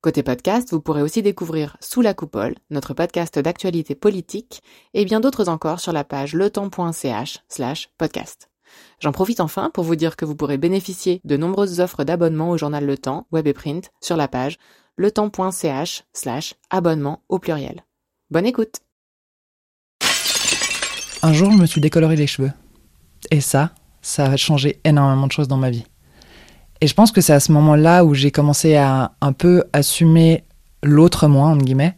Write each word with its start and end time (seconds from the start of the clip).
Côté 0.00 0.22
podcast, 0.22 0.70
vous 0.70 0.80
pourrez 0.80 1.02
aussi 1.02 1.22
découvrir 1.22 1.76
Sous 1.80 2.02
la 2.02 2.14
coupole, 2.14 2.54
notre 2.70 2.94
podcast 2.94 3.36
d'actualité 3.36 3.96
politique, 3.96 4.62
et 4.94 5.04
bien 5.04 5.18
d'autres 5.18 5.48
encore 5.48 5.80
sur 5.80 5.92
la 5.92 6.04
page 6.04 6.34
letemps.ch 6.34 7.40
slash 7.48 7.90
podcast. 7.98 8.48
J'en 9.00 9.10
profite 9.10 9.40
enfin 9.40 9.70
pour 9.74 9.82
vous 9.82 9.96
dire 9.96 10.14
que 10.14 10.24
vous 10.24 10.36
pourrez 10.36 10.56
bénéficier 10.56 11.20
de 11.24 11.36
nombreuses 11.36 11.80
offres 11.80 12.04
d'abonnement 12.04 12.50
au 12.50 12.56
journal 12.56 12.86
Le 12.86 12.96
Temps, 12.96 13.26
web 13.32 13.48
et 13.48 13.52
print, 13.52 13.90
sur 14.00 14.16
la 14.16 14.28
page 14.28 14.58
letemps.ch 14.98 16.04
slash 16.12 16.54
abonnement 16.70 17.24
au 17.28 17.40
pluriel. 17.40 17.84
Bonne 18.30 18.46
écoute 18.46 18.76
Un 21.22 21.32
jour, 21.32 21.50
je 21.50 21.56
me 21.56 21.66
suis 21.66 21.80
décoloré 21.80 22.14
les 22.14 22.28
cheveux. 22.28 22.52
Et 23.32 23.40
ça, 23.40 23.72
ça 24.00 24.26
a 24.26 24.36
changé 24.36 24.78
énormément 24.84 25.26
de 25.26 25.32
choses 25.32 25.48
dans 25.48 25.56
ma 25.56 25.70
vie. 25.70 25.86
Et 26.80 26.86
je 26.86 26.94
pense 26.94 27.10
que 27.10 27.20
c'est 27.20 27.32
à 27.32 27.40
ce 27.40 27.50
moment-là 27.52 28.04
où 28.04 28.14
j'ai 28.14 28.30
commencé 28.30 28.76
à 28.76 29.12
un 29.20 29.32
peu 29.32 29.64
assumer 29.72 30.44
l'autre 30.82 31.26
moi, 31.26 31.48
entre 31.48 31.64
guillemets. 31.64 31.96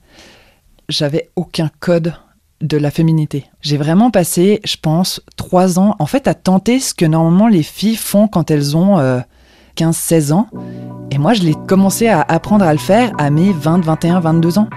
J'avais 0.89 1.31
aucun 1.37 1.71
code 1.81 2.15
de 2.63 2.77
la 2.77 2.91
féminité. 2.91 3.47
J'ai 3.61 3.77
vraiment 3.77 4.11
passé, 4.11 4.61
je 4.65 4.77
pense, 4.81 5.21
trois 5.37 5.79
ans, 5.79 5.97
en 5.99 6.07
fait, 6.07 6.27
à 6.29 6.35
tenter 6.35 6.81
ce 6.81 6.95
que 6.95 7.05
normalement 7.05 7.49
les 7.49 7.63
filles 7.63 7.97
font 7.97 8.27
quand 8.27 8.51
elles 8.51 8.77
ont 8.77 8.99
15-16 9.77 10.31
euh, 10.31 10.35
ans. 10.35 10.47
Et 11.11 11.19
moi, 11.19 11.35
je 11.35 11.43
l'ai 11.43 11.55
commencé 11.69 12.09
à 12.09 12.23
apprendre 12.23 12.65
à 12.65 12.73
le 12.73 12.79
faire 12.79 13.13
à 13.19 13.31
mes 13.31 13.53
20, 13.53 13.85
21, 13.85 14.21
22 14.21 14.59
ans. 14.59 14.69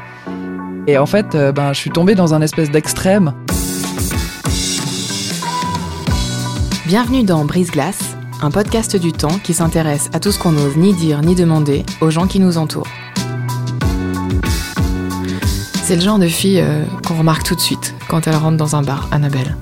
Et 0.87 0.97
en 0.97 1.05
fait, 1.05 1.33
euh, 1.33 1.53
ben, 1.53 1.71
je 1.71 1.79
suis 1.79 1.91
tombée 1.91 2.15
dans 2.15 2.33
un 2.33 2.41
espèce 2.41 2.71
d'extrême. 2.71 3.33
Bienvenue 6.85 7.23
dans 7.23 7.45
Brise 7.45 7.71
Glace 7.71 8.17
un 8.43 8.51
podcast 8.51 8.97
du 8.97 9.13
temps 9.13 9.39
qui 9.41 9.53
s'intéresse 9.53 10.09
à 10.11 10.19
tout 10.19 10.33
ce 10.33 10.37
qu'on 10.37 10.51
n'ose 10.51 10.75
ni 10.75 10.93
dire 10.93 11.21
ni 11.21 11.33
demander 11.33 11.85
aux 12.01 12.09
gens 12.09 12.27
qui 12.27 12.41
nous 12.41 12.57
entourent. 12.57 12.87
C'est 15.83 15.95
le 15.95 16.01
genre 16.01 16.19
de 16.19 16.27
fille 16.27 16.59
euh, 16.59 16.83
qu'on 17.07 17.15
remarque 17.15 17.43
tout 17.43 17.55
de 17.55 17.61
suite 17.61 17.95
quand 18.09 18.27
elle 18.27 18.35
rentre 18.35 18.57
dans 18.57 18.75
un 18.75 18.81
bar, 18.81 19.07
Annabelle. 19.11 19.55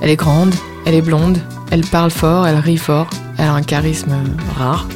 Elle 0.00 0.10
est 0.10 0.16
grande, 0.16 0.54
elle 0.84 0.94
est 0.94 1.02
blonde, 1.02 1.38
elle 1.72 1.84
parle 1.84 2.12
fort, 2.12 2.46
elle 2.46 2.58
rit 2.58 2.76
fort, 2.76 3.08
elle 3.38 3.46
a 3.48 3.54
un 3.54 3.62
charisme 3.62 4.14
rare. 4.56 4.86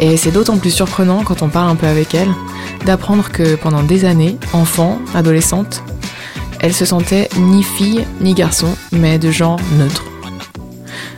Et 0.00 0.16
c'est 0.16 0.32
d'autant 0.32 0.58
plus 0.58 0.72
surprenant 0.72 1.22
quand 1.22 1.42
on 1.42 1.48
parle 1.48 1.70
un 1.70 1.76
peu 1.76 1.86
avec 1.86 2.12
elle 2.14 2.30
d'apprendre 2.84 3.30
que 3.30 3.54
pendant 3.54 3.84
des 3.84 4.04
années, 4.04 4.36
enfant, 4.52 4.98
adolescente, 5.14 5.84
elle 6.58 6.74
se 6.74 6.84
sentait 6.84 7.28
ni 7.36 7.62
fille 7.62 8.04
ni 8.20 8.34
garçon, 8.34 8.74
mais 8.90 9.20
de 9.20 9.30
genre 9.30 9.60
neutre. 9.78 10.04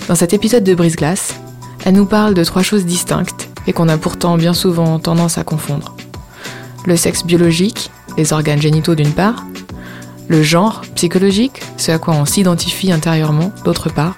Dans 0.08 0.14
cet 0.14 0.32
épisode 0.32 0.62
de 0.62 0.72
Brise-Glace, 0.72 1.34
elle 1.84 1.94
nous 1.94 2.06
parle 2.06 2.34
de 2.34 2.44
trois 2.44 2.62
choses 2.62 2.86
distinctes 2.86 3.48
et 3.66 3.72
qu'on 3.72 3.88
a 3.88 3.98
pourtant 3.98 4.36
bien 4.36 4.54
souvent 4.54 5.00
tendance 5.00 5.36
à 5.36 5.42
confondre. 5.42 5.96
Le 6.86 6.96
sexe 6.96 7.24
biologique, 7.24 7.90
les 8.16 8.32
organes 8.32 8.62
génitaux 8.62 8.94
d'une 8.94 9.10
part, 9.10 9.44
le 10.28 10.44
genre 10.44 10.82
psychologique, 10.94 11.60
ce 11.76 11.90
à 11.90 11.98
quoi 11.98 12.14
on 12.14 12.24
s'identifie 12.24 12.92
intérieurement 12.92 13.50
d'autre 13.64 13.92
part, 13.92 14.16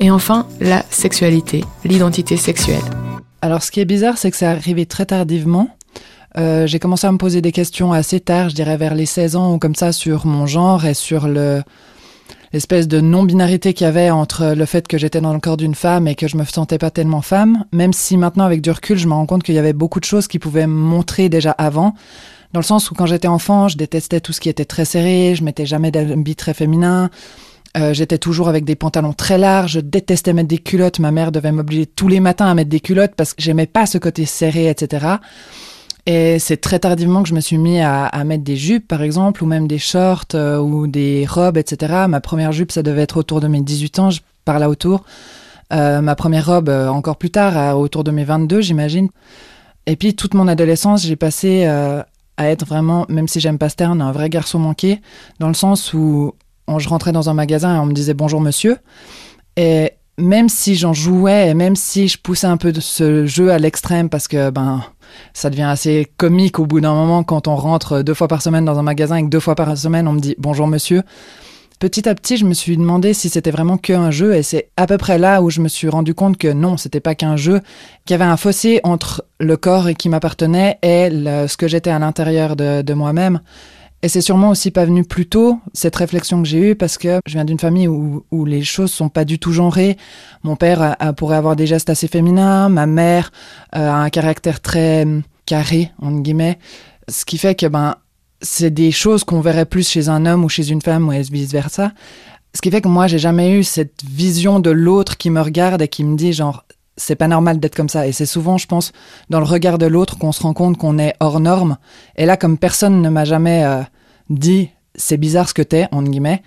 et 0.00 0.10
enfin 0.10 0.48
la 0.60 0.84
sexualité, 0.90 1.64
l'identité 1.84 2.36
sexuelle. 2.36 2.82
Alors 3.42 3.62
ce 3.62 3.70
qui 3.70 3.78
est 3.78 3.84
bizarre, 3.84 4.18
c'est 4.18 4.32
que 4.32 4.36
c'est 4.36 4.46
arrivé 4.46 4.86
très 4.86 5.06
tardivement. 5.06 5.76
Euh, 6.36 6.66
j'ai 6.66 6.80
commencé 6.80 7.06
à 7.06 7.12
me 7.12 7.18
poser 7.18 7.40
des 7.40 7.52
questions 7.52 7.92
assez 7.92 8.18
tard, 8.18 8.48
je 8.48 8.56
dirais 8.56 8.76
vers 8.76 8.96
les 8.96 9.06
16 9.06 9.36
ans 9.36 9.54
ou 9.54 9.58
comme 9.60 9.76
ça, 9.76 9.92
sur 9.92 10.26
mon 10.26 10.46
genre 10.46 10.84
et 10.84 10.94
sur 10.94 11.28
le, 11.28 11.62
l'espèce 12.52 12.88
de 12.88 13.00
non-binarité 13.00 13.72
qu'il 13.72 13.86
y 13.86 13.88
avait 13.88 14.10
entre 14.10 14.54
le 14.54 14.66
fait 14.66 14.86
que 14.86 14.98
j'étais 14.98 15.20
dans 15.20 15.32
le 15.32 15.40
corps 15.40 15.56
d'une 15.56 15.74
femme 15.74 16.06
et 16.06 16.14
que 16.14 16.28
je 16.28 16.36
me 16.36 16.44
sentais 16.44 16.78
pas 16.78 16.90
tellement 16.90 17.22
femme, 17.22 17.64
même 17.72 17.92
si 17.92 18.16
maintenant 18.16 18.44
avec 18.44 18.60
du 18.60 18.70
recul, 18.70 18.98
je 18.98 19.06
me 19.06 19.14
rends 19.14 19.26
compte 19.26 19.42
qu'il 19.42 19.54
y 19.54 19.58
avait 19.58 19.72
beaucoup 19.72 20.00
de 20.00 20.04
choses 20.04 20.28
qui 20.28 20.38
pouvaient 20.38 20.66
me 20.66 20.72
montrer 20.72 21.28
déjà 21.28 21.52
avant, 21.52 21.94
dans 22.52 22.60
le 22.60 22.64
sens 22.64 22.90
où 22.90 22.94
quand 22.94 23.06
j'étais 23.06 23.28
enfant, 23.28 23.68
je 23.68 23.78
détestais 23.78 24.20
tout 24.20 24.32
ce 24.32 24.40
qui 24.40 24.50
était 24.50 24.66
très 24.66 24.84
serré, 24.84 25.34
je 25.34 25.42
mettais 25.42 25.64
jamais 25.64 25.90
d'habits 25.90 26.36
très 26.36 26.52
féminins, 26.52 27.08
euh, 27.78 27.94
j'étais 27.94 28.18
toujours 28.18 28.50
avec 28.50 28.64
des 28.64 28.76
pantalons 28.76 29.14
très 29.14 29.38
larges, 29.38 29.72
je 29.72 29.80
détestais 29.80 30.34
mettre 30.34 30.48
des 30.48 30.58
culottes, 30.58 30.98
ma 30.98 31.10
mère 31.10 31.32
devait 31.32 31.52
m'obliger 31.52 31.86
tous 31.86 32.08
les 32.08 32.20
matins 32.20 32.46
à 32.46 32.54
mettre 32.54 32.68
des 32.68 32.80
culottes 32.80 33.14
parce 33.16 33.32
que 33.32 33.42
j'aimais 33.42 33.66
pas 33.66 33.86
ce 33.86 33.96
côté 33.96 34.26
serré, 34.26 34.68
etc. 34.68 35.06
Et 36.06 36.38
c'est 36.40 36.56
très 36.56 36.80
tardivement 36.80 37.22
que 37.22 37.28
je 37.28 37.34
me 37.34 37.40
suis 37.40 37.58
mis 37.58 37.80
à, 37.80 38.10
mettre 38.24 38.42
des 38.42 38.56
jupes, 38.56 38.88
par 38.88 39.02
exemple, 39.02 39.44
ou 39.44 39.46
même 39.46 39.68
des 39.68 39.78
shorts 39.78 40.24
euh, 40.34 40.58
ou 40.58 40.88
des 40.88 41.26
robes, 41.28 41.56
etc. 41.56 42.06
Ma 42.08 42.20
première 42.20 42.50
jupe, 42.50 42.72
ça 42.72 42.82
devait 42.82 43.02
être 43.02 43.16
autour 43.16 43.40
de 43.40 43.46
mes 43.46 43.60
18 43.60 43.98
ans, 44.00 44.10
je, 44.10 44.20
par 44.44 44.58
là 44.58 44.68
autour. 44.68 45.04
Euh, 45.72 46.00
ma 46.00 46.16
première 46.16 46.46
robe, 46.46 46.68
euh, 46.68 46.88
encore 46.88 47.16
plus 47.16 47.30
tard, 47.30 47.78
autour 47.78 48.02
de 48.02 48.10
mes 48.10 48.24
22, 48.24 48.60
j'imagine. 48.60 49.08
Et 49.86 49.94
puis, 49.94 50.14
toute 50.14 50.34
mon 50.34 50.48
adolescence, 50.48 51.06
j'ai 51.06 51.16
passé 51.16 51.66
à 51.66 52.04
être 52.48 52.66
vraiment, 52.66 53.06
même 53.08 53.28
si 53.28 53.40
j'aime 53.40 53.58
pas 53.58 53.68
ce 53.68 53.76
terme, 53.76 54.00
un 54.00 54.12
vrai 54.12 54.28
garçon 54.28 54.58
manqué, 54.58 55.00
dans 55.38 55.48
le 55.48 55.54
sens 55.54 55.92
où 55.92 56.34
on, 56.66 56.78
je 56.78 56.88
rentrais 56.88 57.12
dans 57.12 57.30
un 57.30 57.34
magasin 57.34 57.76
et 57.76 57.78
on 57.78 57.86
me 57.86 57.92
disait 57.92 58.14
bonjour 58.14 58.40
monsieur. 58.40 58.78
Et 59.56 59.92
même 60.22 60.48
si 60.48 60.74
j'en 60.76 60.92
jouais 60.92 61.54
même 61.54 61.76
si 61.76 62.08
je 62.08 62.18
poussais 62.18 62.46
un 62.46 62.56
peu 62.56 62.72
de 62.72 62.80
ce 62.80 63.26
jeu 63.26 63.50
à 63.50 63.58
l'extrême 63.58 64.08
parce 64.08 64.28
que 64.28 64.50
ben 64.50 64.84
ça 65.34 65.50
devient 65.50 65.62
assez 65.62 66.10
comique 66.16 66.58
au 66.58 66.66
bout 66.66 66.80
d'un 66.80 66.94
moment 66.94 67.24
quand 67.24 67.48
on 67.48 67.56
rentre 67.56 68.02
deux 68.02 68.14
fois 68.14 68.28
par 68.28 68.40
semaine 68.40 68.64
dans 68.64 68.78
un 68.78 68.82
magasin 68.82 69.16
et 69.16 69.22
que 69.22 69.28
deux 69.28 69.40
fois 69.40 69.54
par 69.54 69.76
semaine 69.76 70.08
on 70.08 70.12
me 70.12 70.20
dit 70.20 70.34
bonjour 70.38 70.66
monsieur. 70.66 71.02
Petit 71.80 72.08
à 72.08 72.14
petit, 72.14 72.36
je 72.36 72.44
me 72.44 72.54
suis 72.54 72.76
demandé 72.76 73.12
si 73.12 73.28
c'était 73.28 73.50
vraiment 73.50 73.76
qu'un 73.76 74.12
jeu 74.12 74.36
et 74.36 74.44
c'est 74.44 74.68
à 74.76 74.86
peu 74.86 74.98
près 74.98 75.18
là 75.18 75.42
où 75.42 75.50
je 75.50 75.60
me 75.60 75.66
suis 75.66 75.88
rendu 75.88 76.14
compte 76.14 76.36
que 76.36 76.46
non, 76.46 76.76
c'était 76.76 77.00
pas 77.00 77.16
qu'un 77.16 77.34
jeu, 77.34 77.60
qu'il 78.04 78.14
y 78.14 78.22
avait 78.22 78.30
un 78.30 78.36
fossé 78.36 78.80
entre 78.84 79.24
le 79.40 79.56
corps 79.56 79.88
qui 79.98 80.08
m'appartenait 80.08 80.78
et 80.84 81.08
ce 81.10 81.56
que 81.56 81.66
j'étais 81.66 81.90
à 81.90 81.98
l'intérieur 81.98 82.54
de 82.54 82.94
moi-même. 82.94 83.40
Et 84.04 84.08
c'est 84.08 84.20
sûrement 84.20 84.50
aussi 84.50 84.72
pas 84.72 84.84
venu 84.84 85.04
plus 85.04 85.26
tôt, 85.26 85.60
cette 85.74 85.94
réflexion 85.94 86.42
que 86.42 86.48
j'ai 86.48 86.70
eue, 86.70 86.74
parce 86.74 86.98
que 86.98 87.20
je 87.24 87.34
viens 87.34 87.44
d'une 87.44 87.60
famille 87.60 87.86
où, 87.86 88.24
où, 88.32 88.44
les 88.44 88.64
choses 88.64 88.90
sont 88.90 89.08
pas 89.08 89.24
du 89.24 89.38
tout 89.38 89.52
genrées. 89.52 89.96
Mon 90.42 90.56
père 90.56 90.96
a, 90.98 91.12
pourrait 91.12 91.36
avoir 91.36 91.54
des 91.54 91.68
gestes 91.68 91.88
assez 91.88 92.08
féminins, 92.08 92.68
ma 92.68 92.86
mère 92.86 93.30
euh, 93.76 93.88
a 93.88 93.94
un 93.94 94.10
caractère 94.10 94.60
très 94.60 95.02
hum, 95.02 95.22
carré, 95.46 95.92
entre 96.02 96.20
guillemets. 96.20 96.58
Ce 97.08 97.24
qui 97.24 97.38
fait 97.38 97.54
que, 97.54 97.66
ben, 97.66 97.94
c'est 98.40 98.70
des 98.70 98.90
choses 98.90 99.22
qu'on 99.22 99.40
verrait 99.40 99.66
plus 99.66 99.88
chez 99.88 100.08
un 100.08 100.26
homme 100.26 100.44
ou 100.44 100.48
chez 100.48 100.68
une 100.70 100.82
femme 100.82 101.08
ou 101.08 101.12
vice 101.12 101.52
versa. 101.52 101.92
Ce 102.54 102.60
qui 102.60 102.72
fait 102.72 102.80
que 102.80 102.88
moi, 102.88 103.06
j'ai 103.06 103.20
jamais 103.20 103.52
eu 103.52 103.62
cette 103.62 104.02
vision 104.04 104.58
de 104.58 104.70
l'autre 104.70 105.16
qui 105.16 105.30
me 105.30 105.40
regarde 105.40 105.80
et 105.80 105.88
qui 105.88 106.02
me 106.02 106.16
dit 106.16 106.32
genre, 106.32 106.64
c'est 106.96 107.16
pas 107.16 107.28
normal 107.28 107.60
d'être 107.60 107.74
comme 107.74 107.88
ça. 107.88 108.06
Et 108.06 108.12
c'est 108.12 108.26
souvent, 108.26 108.58
je 108.58 108.66
pense, 108.66 108.92
dans 109.30 109.38
le 109.38 109.46
regard 109.46 109.78
de 109.78 109.86
l'autre 109.86 110.18
qu'on 110.18 110.32
se 110.32 110.42
rend 110.42 110.52
compte 110.52 110.76
qu'on 110.76 110.98
est 110.98 111.14
hors 111.20 111.40
norme. 111.40 111.78
Et 112.16 112.26
là, 112.26 112.36
comme 112.36 112.58
personne 112.58 113.00
ne 113.00 113.08
m'a 113.08 113.24
jamais 113.24 113.64
euh, 113.64 113.82
dit 114.38 114.70
c'est 114.94 115.16
bizarre 115.16 115.48
ce 115.48 115.54
que 115.54 115.62
t'es, 115.62 115.88
entre 115.92 116.10
guillemets, 116.10 116.42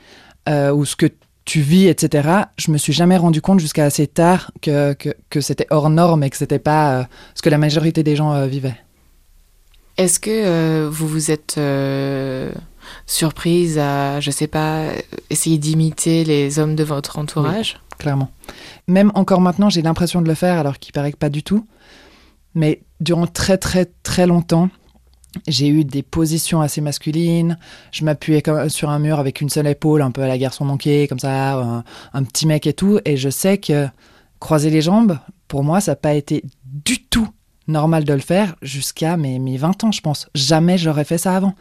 euh, 0.49 0.71
ou 0.71 0.85
ce 0.85 0.95
que 0.95 1.07
tu 1.45 1.61
vis, 1.61 1.87
etc., 1.87 2.27
je 2.57 2.71
me 2.71 2.77
suis 2.77 2.93
jamais 2.93 3.17
rendu 3.17 3.41
compte 3.41 3.59
jusqu'à 3.59 3.85
assez 3.85 4.07
tard 4.07 4.51
que, 4.61 4.93
que, 4.93 5.09
que 5.29 5.41
c'était 5.41 5.67
hors 5.69 5.89
norme 5.89 6.23
et 6.23 6.29
que 6.29 6.37
c'était 6.37 6.59
pas 6.59 6.99
euh, 6.99 7.03
ce 7.35 7.41
que 7.41 7.49
la 7.49 7.57
majorité 7.57 8.03
des 8.03 8.15
gens 8.15 8.33
euh, 8.33 8.47
vivaient. 8.47 8.77
Est-ce 9.97 10.19
que 10.19 10.87
vous 10.87 11.07
vous 11.07 11.31
êtes 11.31 11.57
surprise 13.05 13.77
à, 13.79 14.19
je 14.19 14.29
sais 14.29 14.47
pas, 14.47 14.87
essayer 15.29 15.57
d'imiter 15.57 16.25
les 16.25 16.59
hommes 16.59 16.75
de 16.75 16.83
votre 16.83 17.17
entourage? 17.17 17.77
Oui, 17.79 17.85
Clairement. 17.97 18.29
Même 18.87 19.11
encore 19.15 19.41
maintenant, 19.41 19.69
j'ai 19.69 19.81
l'impression 19.81 20.21
de 20.21 20.27
le 20.27 20.35
faire 20.35 20.57
alors 20.59 20.79
qu'il 20.79 20.93
paraît 20.93 21.11
que 21.11 21.17
pas 21.17 21.29
du 21.29 21.43
tout. 21.43 21.65
Mais 22.53 22.81
durant 22.99 23.27
très 23.27 23.57
très 23.57 23.85
très 24.03 24.27
longtemps, 24.27 24.69
j'ai 25.47 25.67
eu 25.67 25.83
des 25.83 26.03
positions 26.03 26.61
assez 26.61 26.81
masculines. 26.81 27.57
Je 27.91 28.05
m'appuyais 28.05 28.43
sur 28.69 28.89
un 28.89 28.99
mur 28.99 29.19
avec 29.19 29.41
une 29.41 29.49
seule 29.49 29.67
épaule, 29.67 30.01
un 30.01 30.11
peu 30.11 30.21
à 30.21 30.27
la 30.27 30.37
garçon 30.37 30.65
manqué, 30.65 31.07
comme 31.07 31.19
ça, 31.19 31.83
un, 32.13 32.23
petit 32.23 32.47
mec 32.47 32.67
et 32.67 32.73
tout. 32.73 32.99
Et 33.05 33.17
je 33.17 33.29
sais 33.29 33.57
que 33.57 33.87
croiser 34.39 34.69
les 34.69 34.81
jambes, 34.81 35.17
pour 35.47 35.63
moi, 35.63 35.81
ça 35.81 35.91
n'a 35.91 35.95
pas 35.95 36.13
été 36.13 36.43
du 36.63 37.03
tout 37.03 37.27
normal 37.67 38.03
de 38.03 38.13
le 38.13 38.19
faire 38.19 38.55
jusqu'à 38.61 39.17
mes, 39.17 39.39
mes 39.39 39.57
20 39.57 39.83
ans, 39.85 39.91
je 39.91 40.01
pense. 40.01 40.27
Jamais 40.35 40.77
j'aurais 40.77 41.05
fait 41.05 41.17
ça 41.17 41.35
avant. 41.35 41.55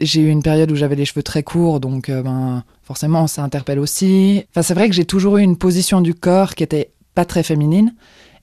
J'ai 0.00 0.20
eu 0.20 0.28
une 0.28 0.42
période 0.42 0.70
où 0.72 0.76
j'avais 0.76 0.96
les 0.96 1.04
cheveux 1.04 1.22
très 1.22 1.42
courts, 1.42 1.78
donc 1.78 2.08
euh, 2.08 2.22
ben, 2.22 2.64
forcément, 2.82 3.26
ça 3.26 3.42
interpelle 3.42 3.78
aussi. 3.78 4.44
Enfin, 4.50 4.62
c'est 4.62 4.74
vrai 4.74 4.88
que 4.88 4.94
j'ai 4.94 5.04
toujours 5.04 5.36
eu 5.36 5.42
une 5.42 5.56
position 5.56 6.00
du 6.00 6.14
corps 6.14 6.54
qui 6.54 6.64
était 6.64 6.90
pas 7.14 7.24
très 7.24 7.42
féminine. 7.42 7.94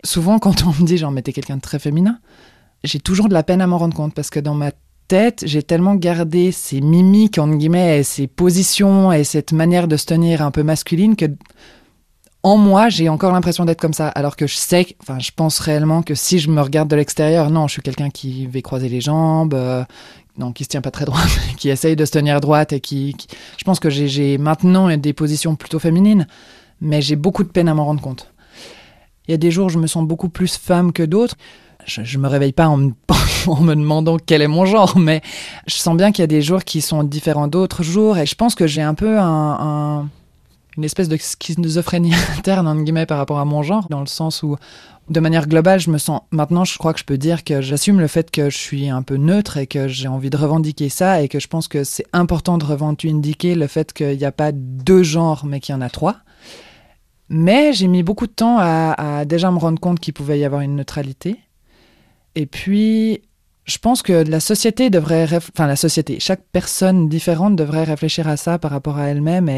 Souvent, 0.03 0.39
quand 0.39 0.63
on 0.65 0.69
me 0.69 0.85
dit, 0.85 0.97
genre, 0.97 1.11
mais 1.11 1.21
t'es 1.21 1.33
quelqu'un 1.33 1.57
de 1.57 1.61
très 1.61 1.79
féminin, 1.79 2.19
j'ai 2.83 2.99
toujours 2.99 3.29
de 3.29 3.33
la 3.33 3.43
peine 3.43 3.61
à 3.61 3.67
m'en 3.67 3.77
rendre 3.77 3.95
compte 3.95 4.13
parce 4.13 4.29
que 4.29 4.39
dans 4.39 4.55
ma 4.55 4.71
tête, 5.07 5.43
j'ai 5.45 5.63
tellement 5.63 5.95
gardé 5.95 6.51
ces 6.51 6.81
mimiques, 6.81 7.39
entre 7.39 7.55
guillemets, 7.55 7.99
et 7.99 8.03
ces 8.03 8.27
positions 8.27 9.11
et 9.11 9.23
cette 9.23 9.51
manière 9.51 9.87
de 9.87 9.97
se 9.97 10.05
tenir 10.05 10.41
un 10.41 10.51
peu 10.51 10.63
masculine 10.63 11.15
que 11.15 11.25
en 12.41 12.55
moi, 12.55 12.87
j'ai 12.87 13.09
encore 13.09 13.33
l'impression 13.33 13.65
d'être 13.65 13.81
comme 13.81 13.93
ça, 13.93 14.07
alors 14.07 14.37
que 14.37 14.47
je 14.47 14.55
sais, 14.55 14.95
enfin, 15.01 15.19
je 15.19 15.31
pense 15.35 15.59
réellement 15.59 16.03
que 16.03 16.15
si 16.15 16.39
je 16.39 16.49
me 16.49 16.61
regarde 16.61 16.89
de 16.89 16.95
l'extérieur, 16.95 17.49
non, 17.49 17.67
je 17.67 17.73
suis 17.73 17.81
quelqu'un 17.81 18.09
qui 18.09 18.47
va 18.47 18.61
croiser 18.61 18.87
les 18.87 19.01
jambes, 19.01 19.53
euh, 19.53 19.83
non, 20.37 20.53
qui 20.53 20.63
se 20.63 20.69
tient 20.69 20.79
pas 20.79 20.91
très 20.91 21.03
droit, 21.03 21.19
qui 21.57 21.69
essaye 21.69 21.97
de 21.97 22.05
se 22.05 22.11
tenir 22.11 22.39
droite 22.39 22.71
et 22.71 22.79
qui, 22.79 23.13
je 23.57 23.63
pense 23.65 23.81
que 23.81 23.89
j'ai 23.89 24.37
maintenant 24.37 24.95
des 24.95 25.11
positions 25.11 25.55
plutôt 25.55 25.79
féminines, 25.79 26.27
mais 26.79 27.01
j'ai 27.01 27.17
beaucoup 27.17 27.43
de 27.43 27.49
peine 27.49 27.67
à 27.67 27.73
m'en 27.73 27.83
rendre 27.83 28.01
compte. 28.01 28.31
Il 29.27 29.31
y 29.31 29.33
a 29.33 29.37
des 29.37 29.51
jours 29.51 29.69
je 29.69 29.77
me 29.77 29.85
sens 29.85 30.07
beaucoup 30.07 30.29
plus 30.29 30.55
femme 30.55 30.93
que 30.93 31.03
d'autres. 31.03 31.35
Je, 31.85 32.03
je 32.03 32.17
me 32.17 32.27
réveille 32.27 32.53
pas 32.53 32.67
en 32.67 32.77
me, 32.77 33.75
demandant 33.75 34.17
quel 34.17 34.41
est 34.41 34.47
mon 34.47 34.65
genre, 34.65 34.97
mais 34.97 35.21
je 35.67 35.75
sens 35.75 35.95
bien 35.95 36.11
qu'il 36.11 36.23
y 36.23 36.23
a 36.23 36.27
des 36.27 36.41
jours 36.41 36.63
qui 36.63 36.81
sont 36.81 37.03
différents 37.03 37.47
d'autres 37.47 37.83
jours, 37.83 38.17
et 38.17 38.25
je 38.25 38.35
pense 38.35 38.55
que 38.55 38.67
j'ai 38.67 38.81
un 38.81 38.93
peu 38.93 39.17
un, 39.19 39.57
un 39.59 40.09
une 40.79 40.85
espèce 40.85 41.09
de 41.09 41.17
schizophrénie 41.17 42.13
interne, 42.37 42.67
entre 42.67 42.81
guillemets, 42.81 43.05
par 43.05 43.17
rapport 43.17 43.39
à 43.39 43.45
mon 43.45 43.63
genre, 43.63 43.87
dans 43.89 43.99
le 43.99 44.07
sens 44.07 44.43
où, 44.43 44.55
de 45.09 45.19
manière 45.19 45.47
globale, 45.47 45.79
je 45.79 45.89
me 45.89 45.97
sens. 45.97 46.21
Maintenant, 46.31 46.63
je 46.63 46.77
crois 46.77 46.93
que 46.93 46.99
je 46.99 47.05
peux 47.05 47.17
dire 47.17 47.43
que 47.43 47.61
j'assume 47.61 47.99
le 47.99 48.07
fait 48.07 48.31
que 48.31 48.49
je 48.49 48.57
suis 48.57 48.89
un 48.89 49.01
peu 49.01 49.17
neutre 49.17 49.57
et 49.57 49.67
que 49.67 49.87
j'ai 49.87 50.07
envie 50.07 50.29
de 50.29 50.37
revendiquer 50.37 50.87
ça 50.87 51.21
et 51.21 51.27
que 51.27 51.39
je 51.39 51.47
pense 51.47 51.67
que 51.67 51.83
c'est 51.83 52.05
important 52.13 52.57
de 52.57 52.65
revendiquer 52.65 53.55
le 53.55 53.67
fait 53.67 53.91
qu'il 53.91 54.17
n'y 54.17 54.25
a 54.25 54.31
pas 54.31 54.51
deux 54.53 55.03
genres, 55.03 55.45
mais 55.45 55.59
qu'il 55.59 55.73
y 55.73 55.77
en 55.77 55.81
a 55.81 55.89
trois. 55.89 56.17
Mais 57.27 57.73
j'ai 57.73 57.87
mis 57.87 58.01
beaucoup 58.01 58.25
de 58.25 58.31
temps 58.31 58.57
à 58.59 59.25
déjà 59.25 59.51
me 59.51 59.59
rendre 59.59 59.79
compte 59.79 59.99
qu'il 59.99 60.13
pouvait 60.13 60.39
y 60.39 60.45
avoir 60.45 60.61
une 60.61 60.77
neutralité. 60.77 61.37
Et 62.35 62.45
puis, 62.45 63.21
je 63.65 63.77
pense 63.77 64.01
que 64.01 64.13
la 64.13 64.39
société 64.39 64.89
devrait, 64.89 65.27
enfin 65.33 65.67
la 65.67 65.75
société, 65.75 66.19
chaque 66.19 66.43
personne 66.51 67.09
différente 67.09 67.55
devrait 67.55 67.83
réfléchir 67.83 68.27
à 68.27 68.37
ça 68.37 68.57
par 68.59 68.71
rapport 68.71 68.97
à 68.97 69.07
elle-même 69.07 69.49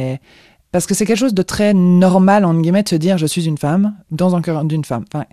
parce 0.71 0.85
que 0.85 0.93
c'est 0.93 1.05
quelque 1.05 1.17
chose 1.17 1.33
de 1.33 1.41
très 1.41 1.73
normal, 1.73 2.45
en 2.45 2.53
guillemets, 2.59 2.83
de 2.83 2.89
se 2.89 2.95
dire 2.95 3.17
je 3.17 3.25
suis 3.25 3.45
une 3.45 3.57
femme 3.57 3.95
dans 4.09 4.35
un 4.35 4.41
cœur 4.41 4.63
d'une 4.63 4.85
femme. 4.85 5.05
Enfin, 5.13 5.25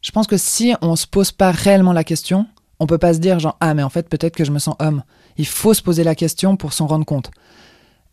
je 0.00 0.10
pense 0.12 0.26
que 0.26 0.36
si 0.36 0.74
on 0.82 0.96
se 0.96 1.06
pose 1.06 1.32
pas 1.32 1.50
réellement 1.50 1.92
la 1.92 2.04
question, 2.04 2.46
on 2.78 2.86
peut 2.86 2.98
pas 2.98 3.14
se 3.14 3.18
dire 3.18 3.38
genre 3.38 3.56
ah 3.60 3.74
mais 3.74 3.82
en 3.82 3.88
fait 3.88 4.08
peut-être 4.08 4.36
que 4.36 4.44
je 4.44 4.52
me 4.52 4.58
sens 4.58 4.76
homme. 4.78 5.02
Il 5.38 5.46
faut 5.46 5.74
se 5.74 5.82
poser 5.82 6.04
la 6.04 6.14
question 6.14 6.56
pour 6.56 6.72
s'en 6.72 6.86
rendre 6.86 7.04
compte. 7.04 7.30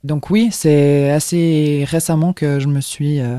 Donc 0.04 0.30
oui, 0.30 0.50
c'est 0.52 1.12
assez 1.12 1.86
récemment 1.88 2.34
que 2.34 2.60
je 2.60 2.68
me 2.68 2.82
suis 2.82 3.20
euh, 3.20 3.38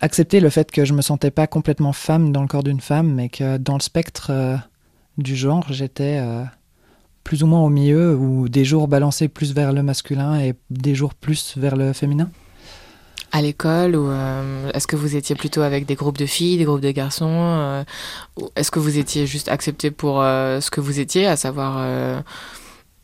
accepté 0.00 0.40
le 0.40 0.50
fait 0.50 0.70
que 0.70 0.84
je 0.84 0.92
me 0.92 1.02
sentais 1.02 1.30
pas 1.30 1.46
complètement 1.46 1.92
femme 1.92 2.32
dans 2.32 2.42
le 2.42 2.48
corps 2.48 2.62
d'une 2.62 2.80
femme, 2.80 3.14
mais 3.14 3.28
que 3.28 3.56
dans 3.56 3.74
le 3.74 3.80
spectre 3.80 4.28
euh, 4.30 4.56
du 5.18 5.36
genre, 5.36 5.66
j'étais 5.70 6.18
euh, 6.20 6.42
plus 7.24 7.42
ou 7.42 7.46
moins 7.46 7.60
au 7.60 7.68
milieu, 7.68 8.14
ou 8.14 8.48
des 8.48 8.64
jours 8.64 8.88
balancés 8.88 9.28
plus 9.28 9.54
vers 9.54 9.72
le 9.72 9.82
masculin 9.82 10.38
et 10.38 10.54
des 10.70 10.94
jours 10.94 11.14
plus 11.14 11.56
vers 11.56 11.76
le 11.76 11.92
féminin. 11.92 12.30
À 13.32 13.42
l'école 13.42 13.96
ou 13.96 14.08
euh, 14.08 14.70
est-ce 14.72 14.86
que 14.86 14.96
vous 14.96 15.16
étiez 15.16 15.34
plutôt 15.34 15.60
avec 15.60 15.84
des 15.84 15.94
groupes 15.94 16.16
de 16.16 16.26
filles, 16.26 16.58
des 16.58 16.64
groupes 16.64 16.80
de 16.80 16.92
garçons 16.92 17.84
Est-ce 18.54 18.70
que 18.70 18.78
vous 18.78 18.98
étiez 18.98 19.26
juste 19.26 19.48
accepté 19.48 19.90
pour 19.90 20.20
ce 20.20 20.70
que 20.70 20.80
vous 20.80 21.00
étiez, 21.00 21.26
à 21.26 21.36
savoir 21.36 21.84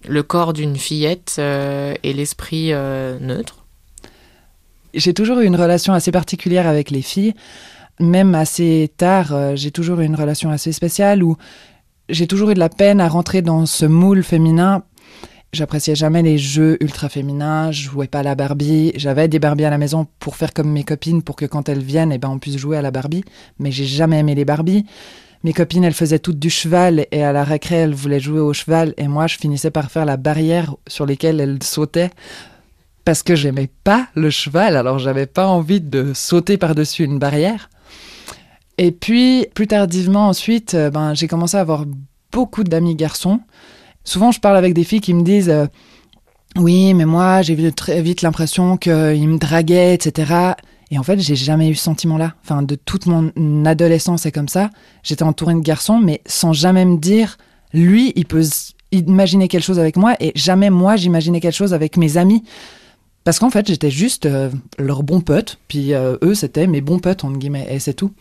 le 0.09 0.23
corps 0.23 0.53
d'une 0.53 0.77
fillette 0.77 1.39
et 1.39 2.13
l'esprit 2.15 2.73
neutre? 3.21 3.62
J'ai 4.95 5.15
toujours 5.15 5.41
eu 5.41 5.47
une 5.47 5.57
relation 5.57 5.93
assez 5.93 6.13
particulière 6.13 6.67
avec 6.67 6.91
les 6.91 7.03
filles. 7.03 7.35
Même 8.01 8.35
assez 8.35 8.91
tard, 8.97 9.57
j'ai 9.57 9.71
toujours 9.71 10.01
eu 10.01 10.05
une 10.05 10.17
relation 10.17 10.51
assez 10.51 10.73
spéciale 10.73 11.23
où 11.23 11.37
j'ai 12.09 12.27
toujours 12.27 12.51
eu 12.51 12.55
de 12.55 12.59
la 12.59 12.69
peine 12.69 13.01
à 13.01 13.09
rentrer 13.09 13.43
dans 13.43 13.67
ce 13.67 13.87
moule 13.87 14.23
féminin 14.23 14.83
J'appréciais 15.53 15.95
jamais 15.95 16.23
les 16.23 16.39
jeux 16.39 16.79
ultra 16.81 17.11
féminins, 17.11 17.73
je 17.73 17.83
jouais 17.83 18.07
pas 18.07 18.21
à 18.21 18.23
la 18.23 18.35
Barbie. 18.35 18.91
J'avais 18.95 19.29
des 19.29 19.39
Barbies 19.39 19.67
à 19.67 19.71
la 19.71 19.77
maison 19.77 20.07
pour 20.19 20.37
faire 20.37 20.55
comme 20.55 20.71
mes 20.71 20.83
copines, 20.83 21.23
pour 21.23 21.37
que 21.37 21.45
quand 21.45 21.69
elles 21.69 21.83
viennent, 21.83 22.11
eh 22.11 22.17
ben, 22.17 22.31
on 22.31 22.39
puisse 22.39 22.57
jouer 22.57 22.79
à 22.79 22.83
la 22.83 22.91
Barbie. 22.91 23.23
Mais 23.59 23.71
j'ai 23.71 23.85
jamais 23.85 24.19
aimé 24.19 24.35
les 24.35 24.47
Barbies. 24.47 24.87
Mes 25.45 25.53
copines, 25.53 25.85
elles 25.85 25.93
faisaient 25.93 26.21
toutes 26.21 26.39
du 26.39 26.49
cheval 26.49 27.07
et 27.13 27.23
à 27.23 27.33
la 27.33 27.45
récré, 27.45 27.75
elles 27.75 27.93
voulaient 27.93 28.19
jouer 28.19 28.41
au 28.41 28.55
cheval 28.55 28.95
et 28.97 29.09
moi, 29.09 29.27
je 29.27 29.37
finissais 29.37 29.71
par 29.71 29.91
faire 29.91 30.07
la 30.07 30.17
barrière 30.17 30.75
sur 30.87 31.05
lesquelles 31.05 31.39
elles 31.39 31.63
sautaient 31.63 32.13
parce 33.05 33.23
que 33.23 33.35
j'aimais 33.35 33.71
pas 33.85 34.09
le 34.15 34.31
cheval, 34.31 34.77
alors 34.77 34.99
j'avais 34.99 35.27
pas 35.27 35.47
envie 35.49 35.81
de 35.81 36.13
sauter 36.15 36.57
par-dessus 36.57 37.05
une 37.05 37.19
barrière. 37.19 37.71
Et 38.79 38.93
puis, 38.93 39.47
plus 39.55 39.67
tardivement 39.67 40.29
ensuite, 40.29 40.75
euh, 40.75 40.91
ben, 40.91 41.15
j'ai 41.15 41.29
commencé 41.29 41.57
à 41.57 41.61
avoir 41.61 41.85
beaucoup 42.33 42.65
d'amis 42.65 42.95
garçons 42.95 43.41
Souvent, 44.05 44.33
je 44.33 44.41
parle 44.41 44.57
avec 44.57 44.75
des 44.75 44.85
filles 44.85 45.01
qui 45.01 45.15
me 45.15 45.23
disent 45.23 45.49
euh, 45.49 45.67
Oui, 46.57 46.95
mais 46.95 47.05
moi, 47.05 47.43
j'ai 47.43 47.55
vu 47.55 47.73
très 47.73 48.03
vite 48.03 48.23
l'impression 48.23 48.77
qu'ils 48.77 49.29
me 49.29 49.39
draguaient, 49.39 49.95
etc. 49.95 50.53
Et 50.91 50.99
en 50.99 51.03
fait, 51.03 51.21
j'ai 51.21 51.37
jamais 51.37 51.69
eu 51.69 51.75
ce 51.75 51.85
sentiment-là. 51.85 52.35
Enfin, 52.43 52.63
de 52.63 52.75
toute 52.75 53.07
mon 53.07 53.65
adolescence 53.65 54.27
et 54.27 54.33
comme 54.33 54.49
ça, 54.49 54.71
j'étais 55.03 55.23
entourée 55.23 55.55
de 55.55 55.61
garçons, 55.61 55.99
mais 55.99 56.21
sans 56.27 56.53
jamais 56.53 56.85
me 56.85 56.99
dire 56.99 57.37
Lui, 57.73 58.13
il 58.17 58.27
peut 58.27 58.45
imaginer 58.91 59.49
quelque 59.49 59.65
chose 59.65 59.79
avec 59.79 59.97
moi, 59.97 60.15
et 60.21 60.33
jamais 60.35 60.69
moi, 60.69 60.97
j'imaginais 60.97 61.41
quelque 61.41 61.57
chose 61.57 61.75
avec 61.75 61.97
mes 61.97 62.17
amis. 62.17 62.43
Parce 63.25 63.39
qu'en 63.39 63.51
fait, 63.51 63.69
j'étais 63.69 63.91
juste 63.91 64.27
euh, 64.27 64.51
leur 64.79 65.03
bon 65.03 65.21
pote, 65.21 65.59
puis 65.69 65.95
euh, 65.95 66.17
eux, 66.23 66.35
c'était 66.35 66.67
mes 66.67 66.81
bons 66.81 66.99
potes, 66.99 67.25
entre 67.25 67.39
guillemets, 67.39 67.67
et 67.71 67.79
c'est 67.79 67.95
tout. 67.95 68.13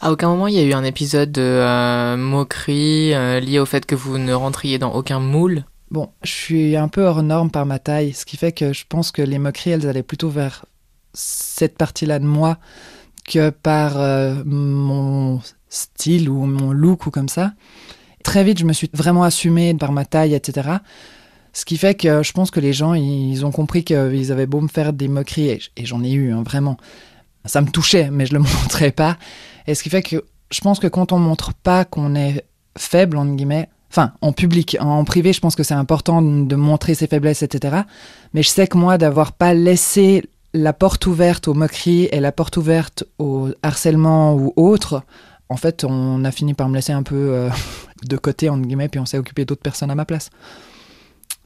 À 0.00 0.12
aucun 0.12 0.28
moment 0.28 0.46
il 0.46 0.54
y 0.54 0.60
a 0.60 0.62
eu 0.62 0.72
un 0.72 0.84
épisode 0.84 1.32
de 1.32 1.42
euh, 1.42 2.16
moquerie 2.16 3.10
lié 3.40 3.58
au 3.58 3.66
fait 3.66 3.84
que 3.86 3.96
vous 3.96 4.18
ne 4.18 4.32
rentriez 4.32 4.78
dans 4.78 4.92
aucun 4.92 5.18
moule? 5.18 5.64
Bon, 5.90 6.10
je 6.22 6.30
suis 6.30 6.76
un 6.76 6.86
peu 6.86 7.02
hors 7.02 7.24
norme 7.24 7.50
par 7.50 7.66
ma 7.66 7.80
taille, 7.80 8.12
ce 8.12 8.24
qui 8.24 8.36
fait 8.36 8.52
que 8.52 8.72
je 8.72 8.84
pense 8.88 9.10
que 9.10 9.20
les 9.20 9.38
moqueries, 9.38 9.70
elles 9.70 9.88
allaient 9.88 10.04
plutôt 10.04 10.28
vers 10.28 10.64
cette 11.12 11.76
partie-là 11.76 12.20
de 12.20 12.24
moi 12.24 12.58
que 13.24 13.50
par 13.50 13.96
mon 14.44 15.40
style 15.68 16.28
ou 16.28 16.46
mon 16.46 16.72
look 16.72 17.06
ou 17.06 17.10
comme 17.10 17.28
ça. 17.28 17.52
Très 18.22 18.44
vite, 18.44 18.58
je 18.58 18.64
me 18.64 18.72
suis 18.72 18.90
vraiment 18.92 19.24
assumée 19.24 19.74
par 19.74 19.92
ma 19.92 20.04
taille, 20.04 20.34
etc. 20.34 20.78
Ce 21.54 21.64
qui 21.64 21.78
fait 21.78 21.94
que 21.94 22.22
je 22.22 22.32
pense 22.32 22.50
que 22.50 22.58
les 22.58 22.72
gens, 22.72 22.94
ils 22.94 23.46
ont 23.46 23.52
compris 23.52 23.84
qu'ils 23.84 24.32
avaient 24.32 24.46
beau 24.46 24.60
me 24.60 24.68
faire 24.68 24.92
des 24.92 25.06
moqueries, 25.06 25.50
et, 25.76 25.86
j'en 25.86 26.02
ai 26.02 26.12
eu, 26.12 26.32
hein, 26.32 26.42
vraiment. 26.42 26.76
Ça 27.44 27.60
me 27.60 27.68
touchait, 27.68 28.10
mais 28.10 28.26
je 28.26 28.34
le 28.34 28.40
montrais 28.62 28.90
pas. 28.90 29.16
Et 29.66 29.74
ce 29.74 29.82
qui 29.82 29.88
fait 29.88 30.02
que 30.02 30.24
je 30.50 30.60
pense 30.60 30.80
que 30.80 30.88
quand 30.88 31.12
on 31.12 31.18
montre 31.18 31.54
pas 31.54 31.84
qu'on 31.84 32.16
est 32.16 32.44
faible, 32.76 33.16
entre 33.16 33.32
guillemets, 33.32 33.68
enfin, 33.90 34.12
en 34.20 34.32
public, 34.32 34.76
en 34.80 35.04
privé, 35.04 35.32
je 35.32 35.40
pense 35.40 35.54
que 35.54 35.62
c'est 35.62 35.74
important 35.74 36.22
de 36.22 36.56
montrer 36.56 36.94
ses 36.94 37.06
faiblesses, 37.06 37.42
etc. 37.42 37.82
Mais 38.34 38.42
je 38.42 38.48
sais 38.48 38.66
que 38.66 38.76
moi, 38.76 38.98
d'avoir 38.98 39.32
pas 39.32 39.54
laissé 39.54 40.24
la 40.54 40.72
porte 40.72 41.06
ouverte 41.06 41.46
aux 41.46 41.54
moqueries 41.54 42.08
et 42.10 42.18
la 42.18 42.32
porte 42.32 42.56
ouverte 42.56 43.04
au 43.18 43.50
harcèlement 43.62 44.34
ou 44.34 44.52
autre, 44.56 45.02
en 45.48 45.56
fait, 45.56 45.84
on 45.84 46.24
a 46.24 46.32
fini 46.32 46.54
par 46.54 46.68
me 46.68 46.74
laisser 46.74 46.92
un 46.92 47.04
peu 47.04 47.14
euh, 47.14 47.48
de 48.08 48.16
côté, 48.16 48.48
entre 48.48 48.62
guillemets, 48.62 48.88
puis 48.88 48.98
on 48.98 49.06
s'est 49.06 49.18
occupé 49.18 49.44
d'autres 49.44 49.62
personnes 49.62 49.92
à 49.92 49.94
ma 49.94 50.04
place. 50.04 50.30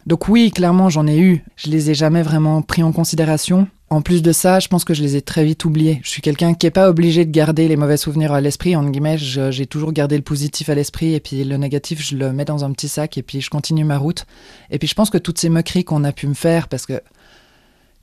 Donc 0.09 0.27
oui, 0.29 0.51
clairement, 0.51 0.89
j'en 0.89 1.07
ai 1.07 1.19
eu. 1.19 1.45
Je 1.57 1.69
les 1.69 1.91
ai 1.91 1.95
jamais 1.95 2.23
vraiment 2.23 2.63
pris 2.63 2.83
en 2.83 2.93
considération. 2.93 3.69
En 3.91 4.01
plus 4.01 4.23
de 4.23 4.33
ça, 4.33 4.59
je 4.59 4.67
pense 4.67 4.83
que 4.87 4.95
je 4.95 5.03
les 5.03 5.17
ai 5.17 5.21
très 5.21 5.45
vite 5.45 5.67
oubliés. 5.67 6.01
Je 6.03 6.09
suis 6.09 6.23
quelqu'un 6.23 6.55
qui 6.55 6.65
n'est 6.65 6.71
pas 6.71 6.89
obligé 6.89 7.27
de 7.27 7.31
garder 7.31 7.69
les 7.69 7.77
mauvais 7.77 7.99
souvenirs 7.99 8.33
à 8.33 8.41
l'esprit. 8.41 8.75
En 8.75 8.89
guillemets, 8.89 9.19
j'ai 9.19 9.67
toujours 9.67 9.93
gardé 9.93 10.17
le 10.17 10.23
positif 10.23 10.71
à 10.71 10.75
l'esprit 10.75 11.13
et 11.13 11.21
puis 11.21 11.45
le 11.45 11.59
négatif, 11.59 12.03
je 12.03 12.17
le 12.17 12.33
mets 12.33 12.47
dans 12.47 12.65
un 12.65 12.73
petit 12.73 12.89
sac 12.89 13.19
et 13.19 13.23
puis 13.23 13.43
je 13.43 13.51
continue 13.51 13.85
ma 13.85 13.99
route. 13.99 14.25
Et 14.71 14.79
puis 14.79 14.89
je 14.89 14.95
pense 14.95 15.11
que 15.11 15.19
toutes 15.19 15.39
ces 15.39 15.51
moqueries 15.51 15.85
qu'on 15.85 16.05
a 16.05 16.13
pu 16.13 16.27
me 16.27 16.33
faire, 16.33 16.69
parce 16.69 16.87
que 16.87 17.03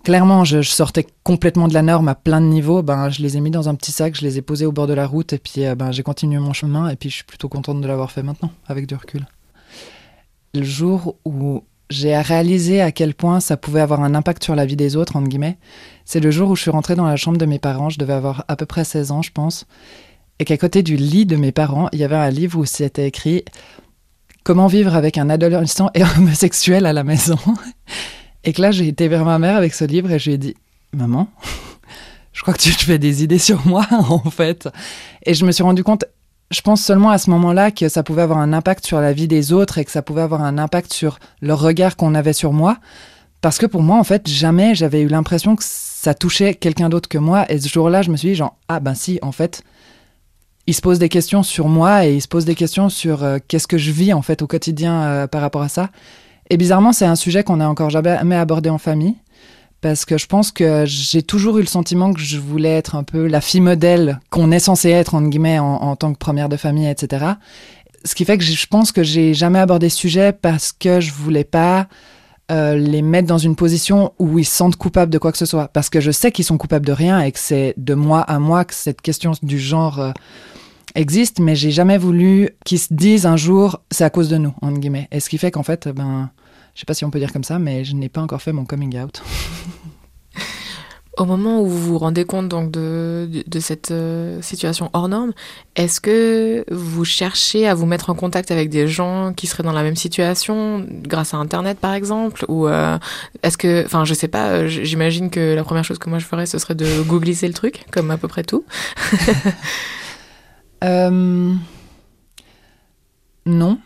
clairement, 0.03 0.43
je, 0.43 0.61
sortais 0.61 1.07
complètement 1.23 1.67
de 1.67 1.73
la 1.73 1.81
norme 1.81 2.07
à 2.07 2.13
plein 2.13 2.39
de 2.39 2.45
niveaux, 2.45 2.83
ben, 2.83 3.09
je 3.09 3.23
les 3.23 3.35
ai 3.35 3.41
mis 3.41 3.49
dans 3.49 3.67
un 3.67 3.73
petit 3.73 3.91
sac, 3.91 4.15
je 4.15 4.21
les 4.21 4.37
ai 4.37 4.43
posés 4.43 4.67
au 4.67 4.71
bord 4.71 4.85
de 4.85 4.93
la 4.93 5.07
route 5.07 5.33
et 5.33 5.39
puis 5.39 5.65
euh, 5.65 5.73
ben, 5.73 5.91
j'ai 5.91 6.03
continué 6.03 6.37
mon 6.37 6.53
chemin 6.53 6.87
et 6.87 6.97
puis 6.97 7.09
je 7.09 7.15
suis 7.15 7.23
plutôt 7.23 7.49
contente 7.49 7.81
de 7.81 7.87
l'avoir 7.87 8.11
fait 8.11 8.21
maintenant, 8.21 8.51
avec 8.67 8.85
du 8.85 8.93
recul. 8.93 9.25
Le 10.53 10.63
jour 10.63 11.15
où 11.25 11.63
j'ai 11.89 12.17
réalisé 12.17 12.81
à 12.81 12.91
quel 12.91 13.13
point 13.13 13.39
ça 13.39 13.57
pouvait 13.57 13.81
avoir 13.81 14.01
un 14.01 14.15
impact 14.15 14.43
sur 14.43 14.55
la 14.55 14.65
vie 14.65 14.75
des 14.75 14.95
autres, 14.95 15.15
entre 15.15 15.27
guillemets. 15.27 15.57
C'est 16.03 16.19
le 16.19 16.31
jour 16.31 16.49
où 16.49 16.55
je 16.55 16.61
suis 16.61 16.71
rentrée 16.71 16.95
dans 16.95 17.05
la 17.05 17.15
chambre 17.15 17.37
de 17.37 17.45
mes 17.45 17.59
parents, 17.59 17.89
je 17.89 17.99
devais 17.99 18.13
avoir 18.13 18.45
à 18.47 18.55
peu 18.55 18.65
près 18.65 18.83
16 18.83 19.11
ans, 19.11 19.21
je 19.21 19.31
pense, 19.31 19.65
et 20.39 20.45
qu'à 20.45 20.57
côté 20.57 20.83
du 20.83 20.95
lit 20.95 21.25
de 21.25 21.35
mes 21.35 21.51
parents, 21.51 21.89
il 21.93 21.99
y 21.99 22.03
avait 22.03 22.15
un 22.15 22.29
livre 22.29 22.59
où 22.59 22.65
c'était 22.65 23.07
écrit 23.07 23.43
Comment 24.43 24.67
vivre 24.67 24.95
avec 24.95 25.17
un 25.17 25.29
adolescent 25.29 25.89
et 25.95 26.03
homosexuel 26.17 26.85
à 26.85 26.93
la 26.93 27.03
maison? 27.03 27.37
Et 28.43 28.53
que 28.53 28.61
là, 28.61 28.71
j'ai 28.71 28.87
été 28.87 29.07
vers 29.07 29.25
ma 29.25 29.39
mère 29.39 29.55
avec 29.55 29.73
ce 29.73 29.85
livre 29.85 30.11
et 30.11 30.19
je 30.19 30.29
lui 30.29 30.35
ai 30.35 30.37
dit 30.37 30.55
Maman, 30.93 31.27
je 32.33 32.41
crois 32.41 32.53
que 32.53 32.61
tu 32.61 32.75
te 32.75 32.83
fais 32.83 32.99
des 32.99 33.23
idées 33.23 33.39
sur 33.39 33.65
moi, 33.65 33.87
en 33.91 34.29
fait. 34.29 34.69
Et 35.25 35.33
je 35.33 35.45
me 35.45 35.51
suis 35.51 35.63
rendu 35.63 35.83
compte 35.83 36.05
je 36.51 36.61
pense 36.61 36.81
seulement 36.83 37.09
à 37.09 37.17
ce 37.17 37.29
moment-là 37.31 37.71
que 37.71 37.89
ça 37.89 38.03
pouvait 38.03 38.21
avoir 38.21 38.39
un 38.39 38.53
impact 38.53 38.85
sur 38.85 38.99
la 38.99 39.13
vie 39.13 39.27
des 39.27 39.51
autres 39.51 39.77
et 39.77 39.85
que 39.85 39.91
ça 39.91 40.01
pouvait 40.01 40.21
avoir 40.21 40.41
un 40.41 40.57
impact 40.57 40.93
sur 40.93 41.19
le 41.41 41.53
regard 41.53 41.95
qu'on 41.95 42.15
avait 42.15 42.33
sur 42.33 42.53
moi. 42.53 42.77
Parce 43.41 43.57
que 43.57 43.65
pour 43.65 43.81
moi, 43.81 43.97
en 43.97 44.03
fait, 44.03 44.27
jamais 44.27 44.75
j'avais 44.75 45.01
eu 45.01 45.07
l'impression 45.07 45.55
que 45.55 45.63
ça 45.63 46.13
touchait 46.13 46.53
quelqu'un 46.53 46.89
d'autre 46.89 47.09
que 47.09 47.17
moi. 47.17 47.45
Et 47.51 47.59
ce 47.59 47.67
jour-là, 47.67 48.01
je 48.01 48.11
me 48.11 48.17
suis 48.17 48.29
dit, 48.29 48.35
genre, 48.35 48.57
ah 48.67 48.79
ben 48.79 48.95
si, 48.95 49.19
en 49.21 49.31
fait, 49.31 49.63
il 50.67 50.73
se 50.73 50.81
pose 50.81 50.99
des 50.99 51.09
questions 51.09 51.43
sur 51.43 51.67
moi 51.67 52.05
et 52.05 52.15
il 52.15 52.21
se 52.21 52.27
pose 52.27 52.45
des 52.45 52.55
questions 52.55 52.89
sur 52.89 53.23
euh, 53.23 53.37
qu'est-ce 53.47 53.67
que 53.67 53.77
je 53.77 53.91
vis, 53.91 54.13
en 54.13 54.21
fait, 54.21 54.41
au 54.41 54.47
quotidien 54.47 55.03
euh, 55.03 55.27
par 55.27 55.41
rapport 55.41 55.61
à 55.61 55.69
ça. 55.69 55.89
Et 56.49 56.57
bizarrement, 56.57 56.93
c'est 56.93 57.05
un 57.05 57.15
sujet 57.15 57.43
qu'on 57.43 57.57
n'a 57.57 57.69
encore 57.69 57.89
jamais 57.89 58.35
abordé 58.35 58.69
en 58.69 58.77
famille 58.77 59.15
parce 59.85 60.03
que 60.03 60.17
je 60.17 60.25
pense 60.25 60.51
que 60.51 60.83
j'ai 60.87 61.21
toujours 61.21 61.59
eu 61.59 61.61
le 61.61 61.67
sentiment 61.67 62.11
que 62.11 62.19
je 62.19 62.39
voulais 62.39 62.71
être 62.71 62.95
un 62.95 63.03
peu 63.03 63.27
la 63.27 63.39
fille 63.39 63.61
modèle 63.61 64.19
qu'on 64.31 64.49
est 64.49 64.57
censé 64.57 64.89
être, 64.89 65.13
entre 65.13 65.29
guillemets, 65.29 65.59
en, 65.59 65.95
tant 65.95 66.11
que 66.11 66.17
première 66.17 66.49
de 66.49 66.57
famille, 66.57 66.89
etc. 66.89 67.33
Ce 68.03 68.15
qui 68.15 68.25
fait 68.25 68.39
que 68.39 68.43
je 68.43 68.65
pense 68.65 68.91
que 68.91 69.03
j'ai 69.03 69.35
jamais 69.35 69.59
abordé 69.59 69.89
ce 69.89 69.97
sujet 69.97 70.33
parce 70.33 70.71
que 70.71 71.01
je 71.01 71.11
voulais 71.11 71.43
pas 71.43 71.87
euh, 72.51 72.75
les 72.75 73.03
mettre 73.03 73.27
dans 73.27 73.37
une 73.37 73.55
position 73.55 74.11
où 74.17 74.39
ils 74.39 74.45
se 74.45 74.55
sentent 74.55 74.75
coupables 74.75 75.11
de 75.11 75.19
quoi 75.19 75.31
que 75.31 75.37
ce 75.37 75.45
soit. 75.45 75.67
Parce 75.67 75.91
que 75.91 75.99
je 75.99 76.09
sais 76.09 76.31
qu'ils 76.31 76.45
sont 76.45 76.57
coupables 76.57 76.87
de 76.87 76.91
rien 76.91 77.21
et 77.21 77.31
que 77.31 77.37
c'est 77.37 77.75
de 77.77 77.93
moi 77.93 78.21
à 78.21 78.39
moi 78.39 78.65
que 78.65 78.73
cette 78.73 79.03
question 79.03 79.33
du 79.43 79.59
genre 79.59 79.99
euh, 79.99 80.11
existe, 80.95 81.37
mais 81.37 81.55
j'ai 81.55 81.69
jamais 81.69 81.99
voulu 81.99 82.49
qu'ils 82.65 82.79
se 82.79 82.91
disent 82.91 83.27
un 83.27 83.37
jour 83.37 83.81
c'est 83.91 84.03
à 84.03 84.09
cause 84.09 84.29
de 84.29 84.37
nous, 84.37 84.55
entre 84.63 84.79
guillemets. 84.79 85.07
Et 85.11 85.19
ce 85.19 85.29
qui 85.29 85.37
fait 85.37 85.51
qu'en 85.51 85.61
fait, 85.61 85.87
ben, 85.89 86.31
je 86.75 86.81
sais 86.81 86.85
pas 86.85 86.93
si 86.93 87.05
on 87.05 87.09
peut 87.09 87.19
dire 87.19 87.33
comme 87.33 87.43
ça, 87.43 87.57
mais 87.57 87.83
je 87.83 87.95
n'ai 87.95 88.09
pas 88.09 88.21
encore 88.21 88.41
fait 88.41 88.51
mon 88.51 88.65
coming 88.65 88.99
out. 88.99 89.23
Au 91.17 91.23
moment 91.23 91.61
où 91.61 91.67
vous 91.67 91.79
vous 91.79 91.97
rendez 91.97 92.25
compte 92.25 92.49
donc 92.49 92.71
de, 92.71 93.29
de, 93.47 93.59
cette 93.61 93.91
euh, 93.91 94.41
situation 94.41 94.89
hors 94.91 95.07
norme, 95.07 95.31
est-ce 95.77 96.01
que 96.01 96.65
vous 96.69 97.05
cherchez 97.05 97.69
à 97.69 97.73
vous 97.73 97.85
mettre 97.85 98.09
en 98.09 98.15
contact 98.15 98.51
avec 98.51 98.69
des 98.69 98.85
gens 98.89 99.31
qui 99.31 99.47
seraient 99.47 99.63
dans 99.63 99.71
la 99.71 99.83
même 99.83 99.95
situation 99.95 100.85
grâce 100.89 101.33
à 101.33 101.37
Internet 101.37 101.79
par 101.79 101.93
exemple? 101.93 102.43
Ou 102.49 102.67
euh, 102.67 102.97
est-ce 103.43 103.57
que, 103.57 103.85
enfin 103.85 104.03
je 104.03 104.13
sais 104.13 104.27
pas, 104.27 104.49
euh, 104.49 104.67
j'imagine 104.67 105.29
que 105.29 105.55
la 105.55 105.63
première 105.63 105.85
chose 105.85 105.99
que 105.99 106.09
moi 106.09 106.19
je 106.19 106.25
ferais 106.25 106.45
ce 106.45 106.59
serait 106.59 106.75
de 106.75 107.01
googliser 107.03 107.47
le 107.47 107.53
truc, 107.53 107.85
comme 107.91 108.11
à 108.11 108.17
peu 108.17 108.27
près 108.27 108.43
tout. 108.43 108.65
Non. 113.45 113.77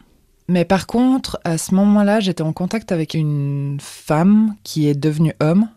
Mais 0.49 0.65
par 0.65 0.87
contre, 0.87 1.39
à 1.43 1.59
ce 1.59 1.75
moment-là, 1.75 2.19
j'étais 2.19 2.41
en 2.41 2.53
contact 2.53 2.91
avec 2.91 3.13
une 3.13 3.77
femme 3.79 4.55
qui 4.63 4.87
est 4.87 4.95
devenue 4.95 5.35
homme. 5.39 5.69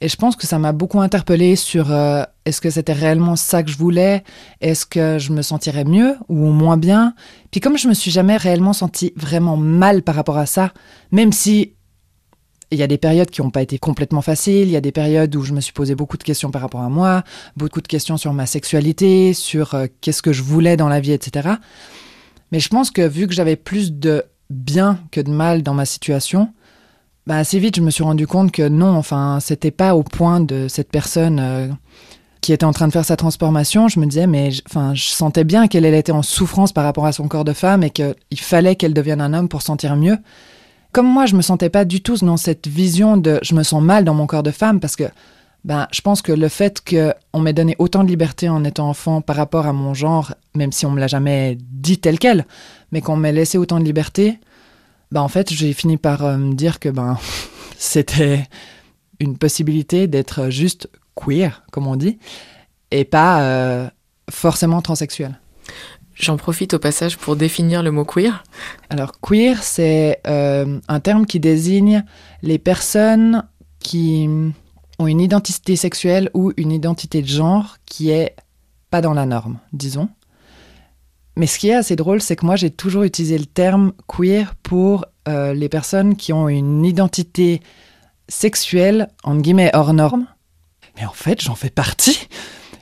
Et 0.00 0.08
je 0.08 0.16
pense 0.16 0.34
que 0.34 0.48
ça 0.48 0.58
m'a 0.58 0.72
beaucoup 0.72 1.00
interpellée 1.00 1.54
sur 1.54 1.92
euh, 1.92 2.24
est-ce 2.44 2.60
que 2.60 2.70
c'était 2.70 2.92
réellement 2.92 3.36
ça 3.36 3.62
que 3.62 3.70
je 3.70 3.78
voulais? 3.78 4.24
Est-ce 4.60 4.84
que 4.84 5.18
je 5.20 5.30
me 5.32 5.42
sentirais 5.42 5.84
mieux 5.84 6.16
ou 6.28 6.46
moins 6.46 6.76
bien? 6.76 7.14
Puis 7.52 7.60
comme 7.60 7.78
je 7.78 7.86
me 7.86 7.94
suis 7.94 8.10
jamais 8.10 8.36
réellement 8.36 8.72
senti 8.72 9.12
vraiment 9.14 9.56
mal 9.56 10.02
par 10.02 10.16
rapport 10.16 10.38
à 10.38 10.46
ça, 10.46 10.72
même 11.12 11.30
si 11.30 11.74
il 12.72 12.78
y 12.78 12.82
a 12.82 12.88
des 12.88 12.98
périodes 12.98 13.30
qui 13.30 13.42
n'ont 13.42 13.50
pas 13.50 13.62
été 13.62 13.78
complètement 13.78 14.22
faciles, 14.22 14.66
il 14.66 14.70
y 14.70 14.76
a 14.76 14.80
des 14.80 14.92
périodes 14.92 15.36
où 15.36 15.42
je 15.42 15.52
me 15.52 15.60
suis 15.60 15.72
posé 15.72 15.94
beaucoup 15.94 16.16
de 16.16 16.24
questions 16.24 16.50
par 16.50 16.62
rapport 16.62 16.80
à 16.80 16.88
moi, 16.88 17.22
beaucoup 17.56 17.80
de 17.80 17.88
questions 17.88 18.16
sur 18.16 18.32
ma 18.32 18.46
sexualité, 18.46 19.34
sur 19.34 19.74
euh, 19.74 19.86
qu'est-ce 20.00 20.22
que 20.22 20.32
je 20.32 20.42
voulais 20.42 20.76
dans 20.76 20.88
la 20.88 20.98
vie, 20.98 21.12
etc. 21.12 21.50
Mais 22.52 22.60
je 22.60 22.68
pense 22.68 22.90
que 22.90 23.06
vu 23.06 23.26
que 23.26 23.32
j'avais 23.32 23.56
plus 23.56 23.92
de 23.92 24.24
bien 24.48 24.98
que 25.10 25.20
de 25.20 25.30
mal 25.30 25.62
dans 25.62 25.74
ma 25.74 25.84
situation, 25.84 26.52
bah, 27.26 27.36
assez 27.36 27.58
vite, 27.58 27.76
je 27.76 27.82
me 27.82 27.90
suis 27.90 28.02
rendu 28.02 28.26
compte 28.26 28.50
que 28.50 28.68
non, 28.68 28.96
enfin, 28.96 29.38
c'était 29.40 29.70
pas 29.70 29.94
au 29.94 30.02
point 30.02 30.40
de 30.40 30.66
cette 30.68 30.90
personne 30.90 31.38
euh, 31.40 31.68
qui 32.40 32.52
était 32.52 32.64
en 32.64 32.72
train 32.72 32.88
de 32.88 32.92
faire 32.92 33.04
sa 33.04 33.16
transformation. 33.16 33.88
Je 33.88 34.00
me 34.00 34.06
disais, 34.06 34.26
mais 34.26 34.50
enfin, 34.68 34.94
je 34.94 35.04
sentais 35.04 35.44
bien 35.44 35.68
qu'elle 35.68 35.84
était 35.84 36.12
en 36.12 36.22
souffrance 36.22 36.72
par 36.72 36.84
rapport 36.84 37.06
à 37.06 37.12
son 37.12 37.28
corps 37.28 37.44
de 37.44 37.52
femme 37.52 37.82
et 37.82 37.90
qu'il 37.90 38.14
fallait 38.34 38.76
qu'elle 38.76 38.94
devienne 38.94 39.20
un 39.20 39.32
homme 39.34 39.48
pour 39.48 39.62
sentir 39.62 39.96
mieux. 39.96 40.18
Comme 40.92 41.06
moi, 41.06 41.26
je 41.26 41.36
me 41.36 41.42
sentais 41.42 41.70
pas 41.70 41.84
du 41.84 42.02
tout 42.02 42.16
dans 42.16 42.36
cette 42.36 42.66
vision 42.66 43.16
de 43.16 43.38
je 43.42 43.54
me 43.54 43.62
sens 43.62 43.82
mal 43.82 44.04
dans 44.04 44.14
mon 44.14 44.26
corps 44.26 44.42
de 44.42 44.50
femme 44.50 44.80
parce 44.80 44.96
que 44.96 45.04
ben, 45.64 45.86
je 45.92 46.00
pense 46.00 46.22
que 46.22 46.32
le 46.32 46.48
fait 46.48 46.82
qu'on 46.82 47.40
m'ait 47.40 47.52
donné 47.52 47.76
autant 47.78 48.02
de 48.02 48.08
liberté 48.08 48.48
en 48.48 48.64
étant 48.64 48.88
enfant 48.88 49.20
par 49.20 49.36
rapport 49.36 49.66
à 49.66 49.72
mon 49.72 49.92
genre, 49.92 50.34
même 50.54 50.72
si 50.72 50.86
on 50.86 50.90
me 50.90 51.00
l'a 51.00 51.06
jamais 51.06 51.58
dit 51.60 51.98
tel 51.98 52.18
quel, 52.18 52.46
mais 52.92 53.00
qu'on 53.02 53.16
m'ait 53.16 53.32
laissé 53.32 53.58
autant 53.58 53.78
de 53.78 53.84
liberté, 53.84 54.38
bah 55.10 55.22
en 55.22 55.28
fait, 55.28 55.52
j'ai 55.52 55.72
fini 55.72 55.96
par 55.96 56.24
euh, 56.24 56.36
me 56.36 56.54
dire 56.54 56.78
que 56.78 56.88
ben 56.88 57.18
c'était 57.78 58.48
une 59.18 59.36
possibilité 59.36 60.06
d'être 60.06 60.50
juste 60.50 60.88
queer, 61.14 61.62
comme 61.70 61.86
on 61.86 61.96
dit, 61.96 62.18
et 62.90 63.04
pas 63.04 63.42
euh, 63.42 63.88
forcément 64.30 64.80
transsexuel. 64.80 65.38
J'en 66.14 66.36
profite 66.36 66.74
au 66.74 66.78
passage 66.78 67.16
pour 67.16 67.36
définir 67.36 67.82
le 67.82 67.90
mot 67.90 68.04
queer. 68.04 68.44
Alors 68.88 69.20
queer, 69.20 69.62
c'est 69.62 70.20
euh, 70.26 70.78
un 70.88 71.00
terme 71.00 71.26
qui 71.26 71.40
désigne 71.40 72.04
les 72.42 72.58
personnes 72.58 73.44
qui 73.78 74.28
ont 75.00 75.06
une 75.06 75.20
identité 75.20 75.76
sexuelle 75.76 76.30
ou 76.34 76.52
une 76.58 76.72
identité 76.72 77.22
de 77.22 77.26
genre 77.26 77.78
qui 77.86 78.10
est 78.10 78.36
pas 78.90 79.00
dans 79.00 79.14
la 79.14 79.24
norme, 79.24 79.58
disons. 79.72 80.10
Mais 81.36 81.46
ce 81.46 81.58
qui 81.58 81.70
est 81.70 81.74
assez 81.74 81.96
drôle, 81.96 82.20
c'est 82.20 82.36
que 82.36 82.44
moi, 82.44 82.56
j'ai 82.56 82.70
toujours 82.70 83.04
utilisé 83.04 83.38
le 83.38 83.46
terme 83.46 83.92
queer 84.06 84.54
pour 84.62 85.06
euh, 85.26 85.54
les 85.54 85.70
personnes 85.70 86.16
qui 86.16 86.34
ont 86.34 86.50
une 86.50 86.84
identité 86.84 87.62
sexuelle, 88.28 89.08
en 89.24 89.36
guillemets, 89.36 89.70
hors 89.72 89.94
norme. 89.94 90.26
Mais 90.96 91.06
en 91.06 91.12
fait, 91.12 91.40
j'en 91.40 91.54
fais 91.54 91.70
partie. 91.70 92.28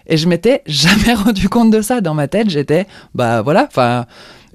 Et 0.06 0.16
je 0.16 0.28
m'étais 0.28 0.62
jamais 0.66 1.14
rendu 1.14 1.48
compte 1.48 1.70
de 1.70 1.82
ça. 1.82 2.00
Dans 2.00 2.14
ma 2.14 2.26
tête, 2.26 2.50
j'étais, 2.50 2.88
bah 3.14 3.42
voilà, 3.42 3.66
enfin, 3.68 4.06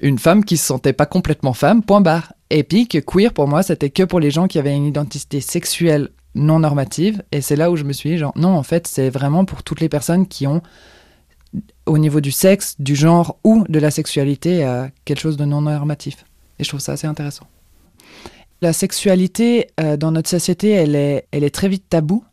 une 0.01 0.20
femme 0.20 0.43
qui 0.43 0.58
se 0.58 0.65
sentait 0.65 0.91
pas 0.91 1.05
complètement 1.05 1.53
femme, 1.53 1.82
point 1.82 2.01
barre. 2.01 2.34
Et 2.50 2.63
puis 2.63 2.89
que 2.89 2.98
queer, 2.98 3.32
pour 3.32 3.48
moi, 3.48 3.63
c'était 3.63 3.89
que 3.89 4.03
pour 4.03 4.20
les 4.20 4.32
gens 4.32 4.48
qui 4.48 4.60
avaient 4.60 4.75
une 4.75 4.86
identité 4.86 5.39
sexuelle 5.39 6.10
non 6.36 6.60
normative. 6.60 7.24
Et 7.32 7.42
c'est 7.42 7.56
là 7.56 7.72
où 7.72 7.75
je 7.75 7.84
me 7.84 7.94
suis 7.94 8.12
dit, 8.12 8.18
genre, 8.18 8.34
non, 8.36 8.56
en 8.56 8.63
fait, 8.63 8.88
c'est 8.88 9.10
vraiment 9.10 9.46
pour 9.46 9.63
toutes 9.63 9.82
les 9.82 9.90
personnes 9.90 10.28
qui 10.28 10.48
ont 10.48 10.62
au 11.86 11.98
niveau 11.98 12.22
du 12.22 12.32
sexe, 12.32 12.75
du 12.80 12.96
genre 12.96 13.38
ou 13.44 13.66
de 13.70 13.80
la 13.80 13.92
sexualité 13.92 14.66
euh, 14.66 14.88
quelque 15.06 15.20
chose 15.20 15.38
de 15.38 15.46
non 15.46 15.62
normatif. 15.62 16.25
Et 16.60 16.63
je 16.63 16.70
trouve 16.70 16.80
ça 16.80 16.94
assez 16.94 17.08
intéressant. 17.08 17.48
La 18.62 18.74
sexualité 18.74 19.68
euh, 19.80 19.98
dans 19.98 20.12
notre 20.12 20.30
société, 20.30 20.70
elle 20.70 20.96
est, 20.96 21.28
elle 21.32 21.44
est 21.44 21.54
très 21.54 21.68
vite 21.68 21.86
taboue. 21.90 22.24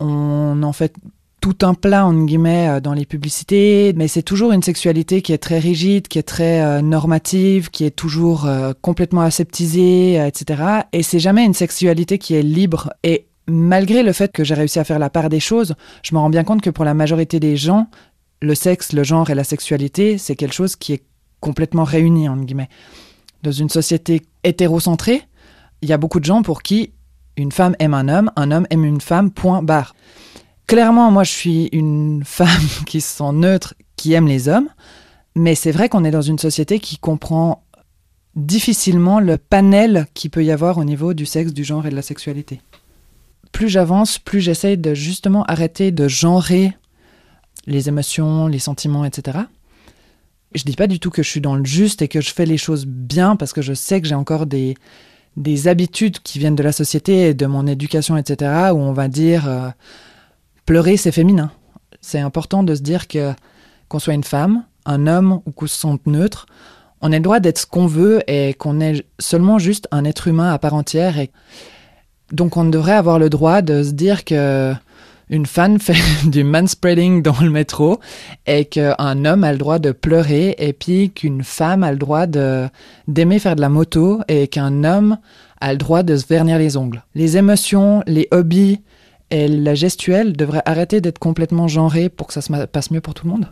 On 0.00 0.62
en 0.62 0.72
fait 0.72 0.94
tout 1.40 1.58
un 1.62 1.74
plat, 1.74 2.06
en 2.06 2.24
guillemets, 2.24 2.68
euh, 2.68 2.80
dans 2.80 2.94
les 2.94 3.04
publicités, 3.04 3.92
mais 3.94 4.08
c'est 4.08 4.22
toujours 4.22 4.52
une 4.52 4.62
sexualité 4.62 5.22
qui 5.22 5.32
est 5.32 5.38
très 5.38 5.58
rigide, 5.58 6.08
qui 6.08 6.18
est 6.18 6.22
très 6.22 6.82
normative, 6.82 7.70
qui 7.70 7.84
est 7.84 7.90
toujours 7.90 8.48
complètement 8.80 9.20
aseptisée, 9.20 10.14
etc. 10.26 10.62
Et 10.92 11.02
c'est 11.02 11.18
jamais 11.18 11.44
une 11.44 11.54
sexualité 11.54 12.18
qui 12.18 12.34
est 12.34 12.42
libre. 12.42 12.92
Et 13.02 13.27
malgré 13.48 14.02
le 14.02 14.12
fait 14.12 14.30
que 14.30 14.44
j'ai 14.44 14.54
réussi 14.54 14.78
à 14.78 14.84
faire 14.84 14.98
la 14.98 15.10
part 15.10 15.28
des 15.28 15.40
choses, 15.40 15.74
je 16.02 16.14
me 16.14 16.20
rends 16.20 16.30
bien 16.30 16.44
compte 16.44 16.60
que 16.60 16.70
pour 16.70 16.84
la 16.84 16.94
majorité 16.94 17.40
des 17.40 17.56
gens, 17.56 17.88
le 18.40 18.54
sexe, 18.54 18.92
le 18.92 19.02
genre 19.02 19.30
et 19.30 19.34
la 19.34 19.44
sexualité, 19.44 20.18
c'est 20.18 20.36
quelque 20.36 20.54
chose 20.54 20.76
qui 20.76 20.92
est 20.92 21.02
complètement 21.40 21.84
réuni, 21.84 22.28
entre 22.28 22.44
guillemets. 22.44 22.68
Dans 23.42 23.52
une 23.52 23.68
société 23.68 24.22
hétérocentrée, 24.44 25.22
il 25.82 25.88
y 25.88 25.92
a 25.92 25.98
beaucoup 25.98 26.20
de 26.20 26.24
gens 26.24 26.42
pour 26.42 26.62
qui 26.62 26.92
une 27.36 27.52
femme 27.52 27.76
aime 27.78 27.94
un 27.94 28.08
homme, 28.08 28.30
un 28.36 28.50
homme 28.50 28.66
aime 28.70 28.84
une 28.84 29.00
femme, 29.00 29.30
point 29.30 29.62
barre. 29.62 29.94
Clairement, 30.66 31.10
moi, 31.10 31.24
je 31.24 31.32
suis 31.32 31.68
une 31.72 32.22
femme 32.26 32.48
qui 32.86 33.00
se 33.00 33.16
sent 33.16 33.32
neutre, 33.32 33.74
qui 33.96 34.12
aime 34.12 34.26
les 34.26 34.48
hommes, 34.48 34.68
mais 35.34 35.54
c'est 35.54 35.72
vrai 35.72 35.88
qu'on 35.88 36.04
est 36.04 36.10
dans 36.10 36.22
une 36.22 36.38
société 36.38 36.80
qui 36.80 36.98
comprend 36.98 37.64
difficilement 38.34 39.20
le 39.20 39.38
panel 39.38 40.06
qui 40.14 40.28
peut 40.28 40.44
y 40.44 40.50
avoir 40.50 40.78
au 40.78 40.84
niveau 40.84 41.14
du 41.14 41.26
sexe, 41.26 41.52
du 41.52 41.64
genre 41.64 41.86
et 41.86 41.90
de 41.90 41.96
la 41.96 42.02
sexualité. 42.02 42.60
Plus 43.52 43.68
j'avance, 43.68 44.18
plus 44.18 44.40
j'essaye 44.40 44.76
de 44.76 44.94
justement 44.94 45.44
arrêter 45.44 45.90
de 45.90 46.08
genrer 46.08 46.72
les 47.66 47.88
émotions, 47.88 48.46
les 48.46 48.58
sentiments, 48.58 49.04
etc. 49.04 49.38
Je 50.54 50.64
dis 50.64 50.76
pas 50.76 50.86
du 50.86 50.98
tout 51.00 51.10
que 51.10 51.22
je 51.22 51.28
suis 51.28 51.40
dans 51.40 51.54
le 51.54 51.64
juste 51.64 52.02
et 52.02 52.08
que 52.08 52.20
je 52.20 52.32
fais 52.32 52.46
les 52.46 52.56
choses 52.56 52.86
bien 52.86 53.36
parce 53.36 53.52
que 53.52 53.62
je 53.62 53.74
sais 53.74 54.00
que 54.00 54.08
j'ai 54.08 54.14
encore 54.14 54.46
des, 54.46 54.74
des 55.36 55.68
habitudes 55.68 56.20
qui 56.20 56.38
viennent 56.38 56.56
de 56.56 56.62
la 56.62 56.72
société 56.72 57.28
et 57.28 57.34
de 57.34 57.46
mon 57.46 57.66
éducation, 57.66 58.16
etc. 58.16 58.70
où 58.72 58.78
on 58.78 58.92
va 58.92 59.08
dire 59.08 59.48
euh, 59.48 59.68
pleurer 60.64 60.96
c'est 60.96 61.12
féminin. 61.12 61.50
C'est 62.00 62.20
important 62.20 62.62
de 62.62 62.74
se 62.74 62.82
dire 62.82 63.08
que 63.08 63.32
qu'on 63.88 63.98
soit 63.98 64.14
une 64.14 64.24
femme, 64.24 64.64
un 64.84 65.06
homme 65.06 65.40
ou 65.46 65.50
qu'on 65.50 65.66
se 65.66 65.76
sente 65.76 66.06
neutre, 66.06 66.46
on 67.00 67.12
a 67.12 67.16
le 67.16 67.22
droit 67.22 67.40
d'être 67.40 67.58
ce 67.58 67.66
qu'on 67.66 67.86
veut 67.86 68.22
et 68.26 68.54
qu'on 68.54 68.80
est 68.80 69.04
seulement 69.18 69.58
juste 69.58 69.86
un 69.92 70.04
être 70.04 70.28
humain 70.28 70.52
à 70.52 70.58
part 70.58 70.74
entière. 70.74 71.18
Et 71.18 71.30
donc 72.32 72.56
on 72.56 72.64
devrait 72.64 72.92
avoir 72.92 73.18
le 73.18 73.30
droit 73.30 73.62
de 73.62 73.82
se 73.82 73.90
dire 73.90 74.24
que 74.24 74.74
une 75.30 75.46
femme 75.46 75.78
fait 75.80 75.94
du 76.28 76.44
manspreading 76.44 77.22
dans 77.22 77.38
le 77.40 77.50
métro 77.50 78.00
et 78.46 78.64
qu'un 78.64 79.24
homme 79.24 79.44
a 79.44 79.52
le 79.52 79.58
droit 79.58 79.78
de 79.78 79.92
pleurer 79.92 80.54
et 80.58 80.72
puis 80.72 81.10
qu'une 81.10 81.42
femme 81.42 81.82
a 81.82 81.92
le 81.92 81.98
droit 81.98 82.26
de 82.26 82.68
d'aimer 83.06 83.38
faire 83.38 83.56
de 83.56 83.60
la 83.60 83.68
moto 83.68 84.20
et 84.28 84.48
qu'un 84.48 84.84
homme 84.84 85.18
a 85.60 85.72
le 85.72 85.78
droit 85.78 86.02
de 86.02 86.16
se 86.16 86.26
vernir 86.26 86.58
les 86.58 86.76
ongles. 86.76 87.02
Les 87.14 87.36
émotions, 87.36 88.02
les 88.06 88.28
hobbies 88.30 88.80
et 89.30 89.48
la 89.48 89.74
gestuelle 89.74 90.34
devraient 90.34 90.62
arrêter 90.64 91.00
d'être 91.00 91.18
complètement 91.18 91.68
genrés 91.68 92.08
pour 92.08 92.28
que 92.28 92.32
ça 92.32 92.40
se 92.40 92.52
passe 92.66 92.90
mieux 92.90 93.00
pour 93.00 93.14
tout 93.14 93.26
le 93.26 93.32
monde. 93.32 93.48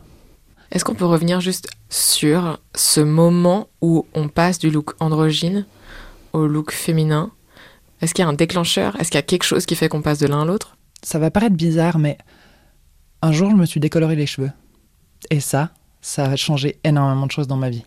Est-ce 0.73 0.85
qu'on 0.85 0.95
peut 0.95 1.04
revenir 1.04 1.40
juste 1.40 1.68
sur 1.90 2.61
ce 2.75 3.00
moment 3.00 3.68
où 3.80 4.06
on 4.14 4.28
passe 4.28 4.59
du 4.59 4.71
look 4.71 4.95
androgyne 5.00 5.66
au 6.33 6.47
look 6.47 6.73
féminin? 6.73 7.30
Est-ce 8.00 8.15
qu'il 8.15 8.25
y 8.25 8.26
a 8.26 8.29
un 8.29 8.35
déclencheur? 8.35 8.97
Est-ce 9.00 9.11
qu'il 9.11 9.19
y 9.19 9.19
a 9.19 9.23
quelque 9.23 9.45
chose 9.45 9.67
qui 9.67 9.75
fait 9.75 9.88
qu'on 9.88 10.03
passe 10.03 10.19
de 10.19 10.26
l'un 10.26 10.43
à 10.43 10.45
l'autre? 10.45 10.76
Ça 11.03 11.19
va 11.19 11.31
paraître 11.31 11.57
bizarre, 11.57 11.99
mais 11.99 12.19
un 13.23 13.33
jour, 13.33 13.50
je 13.50 13.57
me 13.57 13.67
suis 13.67 13.81
décoloré 13.81 14.17
les 14.17 14.26
cheveux. 14.26 14.50
Et 15.31 15.41
ça, 15.41 15.71
ça 16.00 16.25
a 16.25 16.37
changé 16.37 16.79
énormément 16.85 17.26
de 17.26 17.33
choses 17.33 17.49
dans 17.49 17.57
ma 17.57 17.71
vie. 17.71 17.85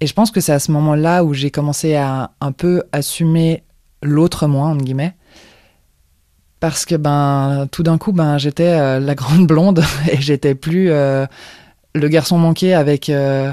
Et 0.00 0.06
je 0.06 0.12
pense 0.12 0.30
que 0.30 0.40
c'est 0.40 0.52
à 0.52 0.58
ce 0.58 0.70
moment-là 0.72 1.24
où 1.24 1.32
j'ai 1.32 1.50
commencé 1.50 1.94
à 1.94 2.32
un 2.40 2.52
peu 2.52 2.82
assumer 2.92 3.62
l'autre 4.02 4.46
moi, 4.46 4.68
entre 4.68 4.84
guillemets. 4.84 5.14
parce 6.60 6.84
que 6.84 6.94
ben 6.94 7.66
tout 7.70 7.82
d'un 7.82 7.98
coup 7.98 8.12
ben 8.12 8.38
j'étais 8.38 8.64
euh, 8.64 9.00
la 9.00 9.14
grande 9.14 9.46
blonde 9.46 9.82
et 10.10 10.20
j'étais 10.20 10.54
plus 10.54 10.90
euh, 10.90 11.26
le 11.94 12.08
garçon 12.08 12.38
manqué 12.38 12.74
avec 12.74 13.08
euh, 13.08 13.52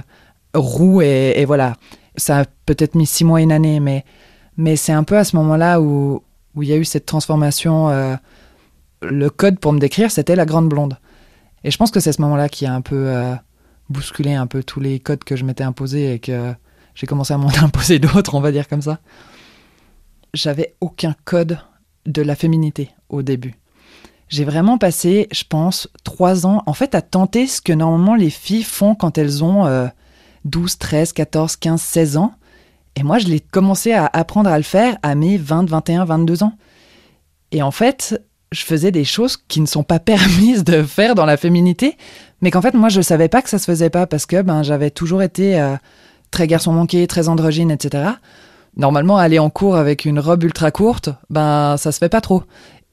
roux 0.54 1.02
et, 1.02 1.34
et, 1.38 1.46
voilà 1.46 1.76
ça 2.16 2.40
a 2.40 2.46
peut-être 2.66 2.96
mis 2.96 3.06
six 3.06 3.24
mois 3.26 3.42
une 3.42 3.52
année 3.52 3.80
mais 3.80 4.06
mais 4.58 4.76
c'est 4.76 4.92
un 4.92 5.04
peu 5.04 5.18
à 5.18 5.24
ce 5.24 5.36
moment-là 5.36 5.82
où 5.82 6.24
où 6.56 6.62
il 6.62 6.70
y 6.70 6.74
a 6.74 6.78
eu 6.78 6.86
cette 6.86 7.06
transformation 7.06 7.90
euh, 7.90 8.16
le 9.02 9.30
code 9.30 9.60
pour 9.60 9.74
me 9.74 9.80
décrire 9.80 10.12
c'était 10.12 10.36
la 10.36 10.46
grande 10.46 10.70
blonde 10.70 10.98
et 11.64 11.72
je 11.72 11.78
pense 11.78 11.92
que 11.92 12.00
c'est 12.00 12.12
ce 12.12 12.22
moment-là 12.22 12.50
qui 12.50 12.66
a 12.66 12.74
un 12.74 12.82
peu 12.82 13.08
euh, 13.08 13.34
bousculé 13.90 14.34
un 14.34 14.48
peu 14.48 14.64
tous 14.64 14.80
les 14.80 15.00
codes 15.00 15.24
que 15.24 15.36
je 15.36 15.46
m'étais 15.46 15.64
imposé 15.64 16.14
et 16.14 16.20
que 16.20 16.54
j'ai 16.96 17.08
commencé 17.08 17.34
à 17.34 17.38
m'en 17.38 17.50
imposer 17.62 18.00
d'autres 18.00 18.36
on 18.36 18.42
va 18.42 18.52
dire 18.52 18.68
comme 18.68 18.82
ça 18.82 19.00
j'avais 20.34 20.76
aucun 20.82 21.16
code 21.26 21.60
de 22.06 22.22
la 22.22 22.36
féminité 22.36 22.90
au 23.10 23.22
début. 23.22 23.56
J'ai 24.30 24.46
vraiment 24.46 24.78
passé, 24.78 25.28
je 25.32 25.44
pense, 25.48 25.88
trois 26.04 26.46
ans 26.46 26.64
en 26.66 26.74
fait 26.74 26.96
à 26.96 27.02
tenter 27.02 27.46
ce 27.46 27.62
que 27.62 27.74
normalement 27.74 28.16
les 28.16 28.30
filles 28.30 28.64
font 28.64 28.96
quand 28.96 29.18
elles 29.18 29.44
ont 29.44 29.66
euh, 29.68 29.88
12, 30.46 30.78
13, 30.78 31.14
14, 31.14 31.56
15, 31.58 31.82
16 31.82 32.18
ans. 32.18 32.34
Et 32.96 33.04
moi, 33.04 33.18
je 33.18 33.28
l'ai 33.28 33.40
commencé 33.40 33.92
à 33.94 34.10
apprendre 34.12 34.50
à 34.50 34.58
le 34.58 34.64
faire 34.64 34.98
à 35.02 35.16
mes 35.16 35.38
20, 35.38 35.70
21, 35.70 36.06
22 36.06 36.44
ans. 36.44 36.54
Et 37.52 37.62
en 37.62 37.72
fait, 37.72 38.22
je 38.52 38.64
faisais 38.64 38.92
des 38.92 39.04
choses 39.04 39.38
qui 39.38 39.62
ne 39.62 39.66
sont 39.66 39.84
pas 39.84 40.00
permises 40.00 40.64
de 40.64 40.84
faire 40.84 41.16
dans 41.16 41.26
la 41.26 41.38
féminité, 41.38 41.98
mais 42.42 42.52
qu'en 42.52 42.62
fait, 42.62 42.74
moi, 42.74 42.90
je 42.90 42.98
ne 42.98 43.04
savais 43.04 43.30
pas 43.30 43.42
que 43.42 43.50
ça 43.50 43.60
se 43.60 43.66
faisait 43.66 43.90
pas 43.90 44.08
parce 44.08 44.26
que 44.26 44.42
ben, 44.42 44.64
j'avais 44.64 44.92
toujours 44.92 45.22
été 45.22 45.60
euh, 45.60 45.76
très 46.32 46.48
garçon 46.48 46.74
manqué, 46.74 47.08
très 47.08 47.30
androgyne, 47.30 47.72
etc 47.72 48.12
normalement 48.78 49.18
aller 49.18 49.40
en 49.40 49.50
cours 49.50 49.76
avec 49.76 50.06
une 50.06 50.20
robe 50.20 50.44
ultra 50.44 50.72
courte, 50.72 51.10
ben 51.30 51.78
ça 51.78 51.92
se 51.92 51.98
fait 51.98 52.10
pas 52.10 52.22
trop. 52.22 52.44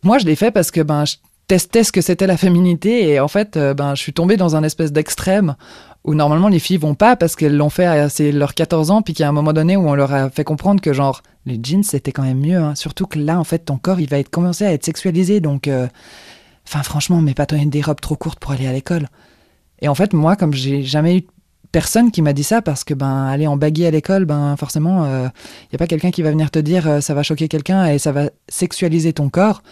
Moi, 0.03 0.19
je 0.19 0.27
l'ai 0.27 0.37
fait 0.37 0.51
parce 0.51 0.71
que 0.71 0.81
ben 0.81 1.05
je 1.05 1.17
testais 1.47 1.85
ce 1.85 1.93
que 1.93 2.01
c'était 2.01 2.27
la 2.27 2.37
féminité 2.37 3.09
et 3.09 3.21
en 3.21 3.29
fait, 3.29 3.57
euh, 3.57 3.75
ben 3.75 3.95
je 3.95 4.03
suis 4.03 4.13
tombée 4.13 4.37
dans 4.37 4.57
un 4.57 4.63
espèce 4.63 4.93
d'extrême 4.93 5.57
où 6.05 6.15
normalement 6.15 6.49
les 6.49 6.59
filles 6.59 6.79
vont 6.79 6.95
pas 6.95 7.17
parce 7.17 7.37
qu'elles 7.37 7.57
l'ont 7.57 7.71
fait 7.71 7.85
à 7.85 8.09
c'est 8.09 8.33
leurs 8.33 8.55
14 8.55 8.91
ans 8.91 9.03
puis 9.03 9.13
qu'il 9.13 9.23
y 9.23 9.27
a 9.27 9.29
un 9.29 9.33
moment 9.33 9.53
donné 9.53 9.77
où 9.77 9.89
on 9.89 9.95
leur 9.95 10.13
a 10.13 10.31
fait 10.31 10.45
comprendre 10.45 10.81
que 10.81 10.93
genre 10.93 11.23
les 11.47 11.61
jeans 11.63 11.83
c'était 11.83 12.13
quand 12.13 12.23
même 12.23 12.41
mieux 12.41 12.57
hein. 12.57 12.75
surtout 12.75 13.07
que 13.07 13.19
là 13.19 13.39
en 13.39 13.45
fait 13.45 13.61
ton 13.61 13.77
corps 13.77 14.01
il 14.01 14.09
va 14.09 14.19
être 14.19 14.31
commencer 14.31 14.65
à 14.65 14.73
être 14.73 14.85
sexualisé 14.85 15.41
donc 15.41 15.69
euh... 15.69 15.89
enfin 16.67 16.83
franchement 16.83 17.21
mais 17.21 17.35
pas 17.35 17.47
des 17.47 17.83
robes 17.83 18.01
trop 18.01 18.17
courtes 18.17 18.39
pour 18.39 18.53
aller 18.53 18.67
à 18.67 18.73
l'école. 18.73 19.09
Et 19.83 19.89
en 19.89 19.95
fait 19.95 20.13
moi 20.13 20.37
comme 20.37 20.55
j'ai 20.55 20.83
jamais 20.83 21.19
eu 21.19 21.27
personne 21.73 22.11
qui 22.11 22.23
m'a 22.23 22.33
dit 22.33 22.45
ça 22.45 22.63
parce 22.63 22.83
que 22.83 22.95
ben 22.95 23.27
aller 23.27 23.47
en 23.47 23.57
baguille 23.57 23.87
à 23.87 23.91
l'école 23.91 24.25
ben 24.25 24.57
forcément 24.57 25.05
il 25.05 25.11
euh, 25.11 25.29
y 25.73 25.75
a 25.75 25.79
pas 25.79 25.87
quelqu'un 25.87 26.11
qui 26.11 26.23
va 26.23 26.31
venir 26.31 26.51
te 26.51 26.59
dire 26.59 26.89
euh, 26.89 27.01
ça 27.01 27.15
va 27.15 27.23
choquer 27.23 27.49
quelqu'un 27.49 27.87
et 27.87 27.99
ça 27.99 28.11
va 28.11 28.31
sexualiser 28.49 29.13
ton 29.13 29.29
corps 29.29 29.63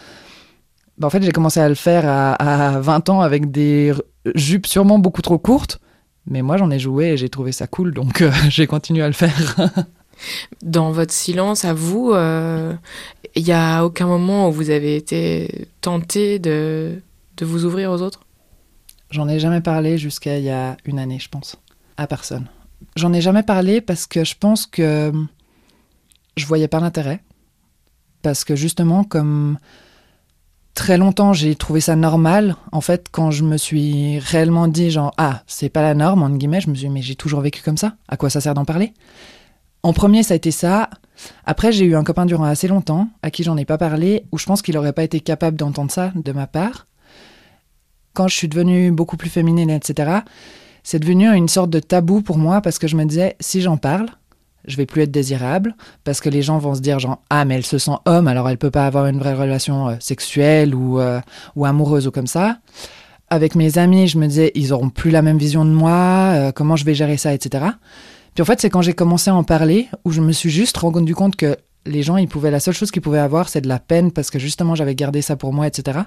ben, 0.99 1.06
en 1.06 1.11
fait 1.11 1.23
j'ai 1.23 1.32
commencé 1.32 1.58
à 1.58 1.68
le 1.68 1.75
faire 1.75 2.06
à, 2.06 2.35
à 2.35 2.80
20 2.80 3.08
ans 3.08 3.20
avec 3.23 3.50
des 3.50 3.92
jupes 4.35 4.66
sûrement 4.66 4.99
beaucoup 4.99 5.23
trop 5.23 5.38
courtes 5.38 5.80
mais 6.28 6.42
moi 6.42 6.56
j'en 6.56 6.70
ai 6.70 6.78
joué 6.78 7.06
et 7.06 7.16
j'ai 7.16 7.28
trouvé 7.28 7.52
ça 7.52 7.66
cool 7.66 7.92
donc 7.92 8.23
euh, 8.23 8.30
j'ai 8.49 8.66
continué 8.66 9.02
à 9.02 9.06
le 9.06 9.12
faire 9.12 9.56
dans 10.62 10.90
votre 10.92 11.12
silence 11.12 11.64
à 11.64 11.73
vous 11.75 12.11
il 12.11 12.16
euh, 12.16 12.75
y 13.37 13.52
a 13.52 13.85
aucun 13.85 14.06
moment 14.06 14.49
où 14.49 14.52
vous 14.52 14.70
avez 14.70 14.97
été 14.97 15.68
tenté 15.80 16.38
de 16.38 17.00
de 17.38 17.44
vous 17.44 17.64
ouvrir 17.64 17.90
aux 17.92 18.02
autres? 18.02 18.26
J'en 19.11 19.28
ai 19.28 19.38
jamais 19.38 19.61
parlé 19.61 19.97
jusqu'à 19.97 20.38
il 20.38 20.44
y 20.44 20.50
a 20.50 20.76
une 20.85 20.99
année 20.99 21.18
je 21.18 21.28
pense 21.28 21.56
à 21.97 22.06
personne. 22.06 22.47
J'en 22.97 23.12
ai 23.12 23.20
jamais 23.20 23.42
parlé 23.42 23.80
parce 23.80 24.06
que 24.06 24.25
je 24.25 24.35
pense 24.38 24.66
que 24.66 25.12
je 26.37 26.47
voyais 26.47 26.68
pas 26.68 26.80
l'intérêt. 26.80 27.20
Parce 28.23 28.44
que 28.44 28.56
justement, 28.56 29.04
comme 29.04 29.58
très 30.78 30.97
longtemps 30.97 31.32
j'ai 31.32 31.56
trouvé 31.56 31.80
ça 31.80 31.97
normal, 31.97 32.54
en 32.70 32.80
fait, 32.80 33.08
quand 33.11 33.32
je 33.32 33.42
me 33.42 33.56
suis 33.56 34.20
réellement 34.20 34.68
dit 34.68 34.92
genre 34.92 35.12
ah 35.16 35.42
c'est 35.49 35.68
pas 35.68 35.82
la 35.82 35.94
norme 35.94 36.23
entre 36.23 36.37
guillemets, 36.37 36.61
je 36.61 36.70
me 36.70 36.75
suis 36.76 36.87
dit 36.87 36.92
mais 36.94 37.02
j'ai 37.02 37.16
toujours 37.16 37.40
vécu 37.40 37.62
comme 37.62 37.76
ça. 37.76 37.97
À 38.06 38.17
quoi 38.17 38.30
ça 38.30 38.41
sert 38.41 38.54
d'en 38.54 38.64
parler? 38.64 38.95
En 39.82 39.93
premier 39.93 40.23
ça 40.23 40.34
a 40.34 40.36
été 40.36 40.52
ça. 40.52 40.88
Après 41.45 41.73
j'ai 41.73 41.84
eu 41.84 41.97
un 41.97 42.04
copain 42.04 42.26
durant 42.26 42.45
assez 42.45 42.69
longtemps 42.69 43.08
à 43.23 43.32
qui 43.32 43.43
j'en 43.43 43.56
ai 43.56 43.64
pas 43.64 43.76
parlé, 43.76 44.25
où 44.30 44.38
je 44.38 44.47
pense 44.47 44.62
qu'il 44.62 44.78
aurait 44.78 44.93
pas 44.93 45.02
été 45.02 45.19
capable 45.19 45.56
d'entendre 45.56 45.91
ça 45.91 46.12
de 46.14 46.32
ma 46.32 46.47
part. 46.47 46.86
Quand 48.14 48.28
je 48.28 48.36
suis 48.36 48.49
devenue 48.49 48.93
beaucoup 48.93 49.17
plus 49.17 49.30
féminine, 49.30 49.71
etc 49.71 50.21
c'est 50.84 51.00
devenu 51.00 51.28
une 51.28 51.49
sorte 51.49 51.69
de 51.69 51.80
tabou 51.80 52.23
pour 52.23 52.38
moi 52.38 52.62
parce 52.62 52.78
que 52.78 52.86
je 52.86 52.97
me 52.97 53.04
disais, 53.04 53.36
si 53.41 53.60
j'en 53.60 53.76
parle, 53.76 54.08
je 54.69 54.76
vais 54.76 54.87
plus 54.87 55.02
être 55.02 55.11
désirable 55.11 55.75
parce 56.04 56.21
que 56.21 56.28
les 56.28 56.43
gens 56.43 56.59
vont 56.59 56.75
se 56.75 56.81
dire 56.81 56.99
genre 56.99 57.23
ah 57.31 57.45
mais 57.45 57.57
elle 57.57 57.67
se 57.67 57.78
sent 57.78 57.97
homme 58.04 58.28
alors 58.28 58.49
elle 58.49 58.59
peut 58.59 58.71
pas 58.71 58.87
avoir 58.87 59.07
une 59.07 59.19
vraie 59.19 59.35
relation 59.35 59.89
euh, 59.89 59.95
sexuelle 59.99 60.75
ou 60.75 61.00
euh, 61.00 61.21
ou 61.57 61.65
amoureuse 61.65 62.07
ou 62.07 62.11
comme 62.11 62.26
ça. 62.26 62.59
Avec 63.31 63.54
mes 63.54 63.76
amis, 63.76 64.09
je 64.09 64.19
me 64.19 64.26
disais 64.26 64.52
ils 64.54 64.73
auront 64.73 64.89
plus 64.89 65.11
la 65.11 65.21
même 65.21 65.37
vision 65.37 65.65
de 65.65 65.71
moi, 65.71 66.33
euh, 66.35 66.52
comment 66.52 66.76
je 66.76 66.85
vais 66.85 66.95
gérer 66.95 67.17
ça, 67.17 67.35
etc. 67.35 67.65
Puis 68.35 68.43
en 68.43 68.45
fait 68.45 68.61
c'est 68.61 68.71
quand 68.71 68.83
j'ai 68.83 68.95
commencé 68.95 69.31
à 69.31 69.35
en 69.35 69.45
parler 69.45 69.89
où 70.04 70.13
je 70.13 70.21
me 70.21 70.33
suis 70.33 70.50
juste 70.50 70.76
rendu 70.76 71.15
compte 71.15 71.37
que 71.37 71.57
les 71.87 72.02
gens 72.02 72.17
ils 72.17 72.28
pouvaient 72.28 72.50
la 72.50 72.61
seule 72.61 72.75
chose 72.75 72.91
qu'ils 72.91 73.02
pouvaient 73.02 73.19
avoir 73.19 73.49
c'est 73.49 73.61
de 73.61 73.69
la 73.69 73.78
peine 73.78 74.13
parce 74.13 74.31
que 74.31 74.39
justement 74.39 74.75
j'avais 74.75 74.95
gardé 74.95 75.23
ça 75.23 75.37
pour 75.37 75.52
moi, 75.52 75.67
etc 75.67 76.00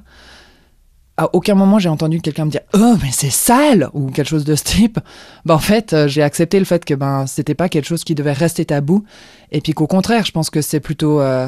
à 1.21 1.29
aucun 1.33 1.53
moment 1.53 1.77
j'ai 1.77 1.89
entendu 1.89 2.19
quelqu'un 2.19 2.45
me 2.45 2.49
dire 2.49 2.61
oh 2.73 2.95
mais 3.03 3.11
c'est 3.11 3.29
sale! 3.29 3.89
ou 3.93 4.09
quelque 4.09 4.27
chose 4.27 4.43
de 4.43 4.55
ce 4.55 4.63
type. 4.63 4.99
Ben, 5.45 5.55
en 5.55 5.59
fait 5.59 5.93
euh, 5.93 6.07
j'ai 6.07 6.23
accepté 6.23 6.57
le 6.57 6.65
fait 6.65 6.83
que 6.83 6.95
ben 6.95 7.27
c'était 7.27 7.53
pas 7.53 7.69
quelque 7.69 7.85
chose 7.85 8.03
qui 8.03 8.15
devait 8.15 8.33
rester 8.33 8.65
tabou. 8.65 9.03
Et 9.51 9.61
puis 9.61 9.73
qu'au 9.73 9.85
contraire 9.85 10.25
je 10.25 10.31
pense 10.31 10.49
que 10.49 10.61
c'est 10.61 10.79
plutôt 10.79 11.21
euh, 11.21 11.47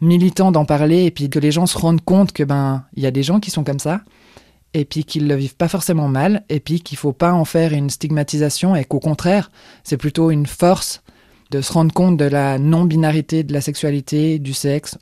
militant 0.00 0.52
d'en 0.52 0.64
parler 0.64 1.04
et 1.04 1.10
puis 1.10 1.28
que 1.28 1.38
les 1.38 1.52
gens 1.52 1.66
se 1.66 1.76
rendent 1.76 2.00
compte 2.00 2.32
que 2.32 2.44
ben 2.44 2.84
il 2.96 3.02
y 3.02 3.06
a 3.06 3.10
des 3.10 3.22
gens 3.22 3.40
qui 3.40 3.50
sont 3.50 3.62
comme 3.62 3.78
ça 3.78 4.00
et 4.72 4.86
puis 4.86 5.04
qu'ils 5.04 5.28
le 5.28 5.34
vivent 5.34 5.56
pas 5.56 5.68
forcément 5.68 6.08
mal 6.08 6.42
et 6.48 6.60
puis 6.60 6.80
qu'il 6.80 6.96
faut 6.96 7.12
pas 7.12 7.32
en 7.32 7.44
faire 7.44 7.74
une 7.74 7.90
stigmatisation 7.90 8.74
et 8.74 8.86
qu'au 8.86 9.00
contraire 9.00 9.50
c'est 9.82 9.98
plutôt 9.98 10.30
une 10.30 10.46
force 10.46 11.02
de 11.50 11.60
se 11.60 11.72
rendre 11.74 11.92
compte 11.92 12.16
de 12.16 12.24
la 12.24 12.58
non 12.58 12.84
binarité 12.84 13.42
de 13.42 13.52
la 13.52 13.60
sexualité 13.60 14.38
du 14.38 14.54
sexe 14.54 14.96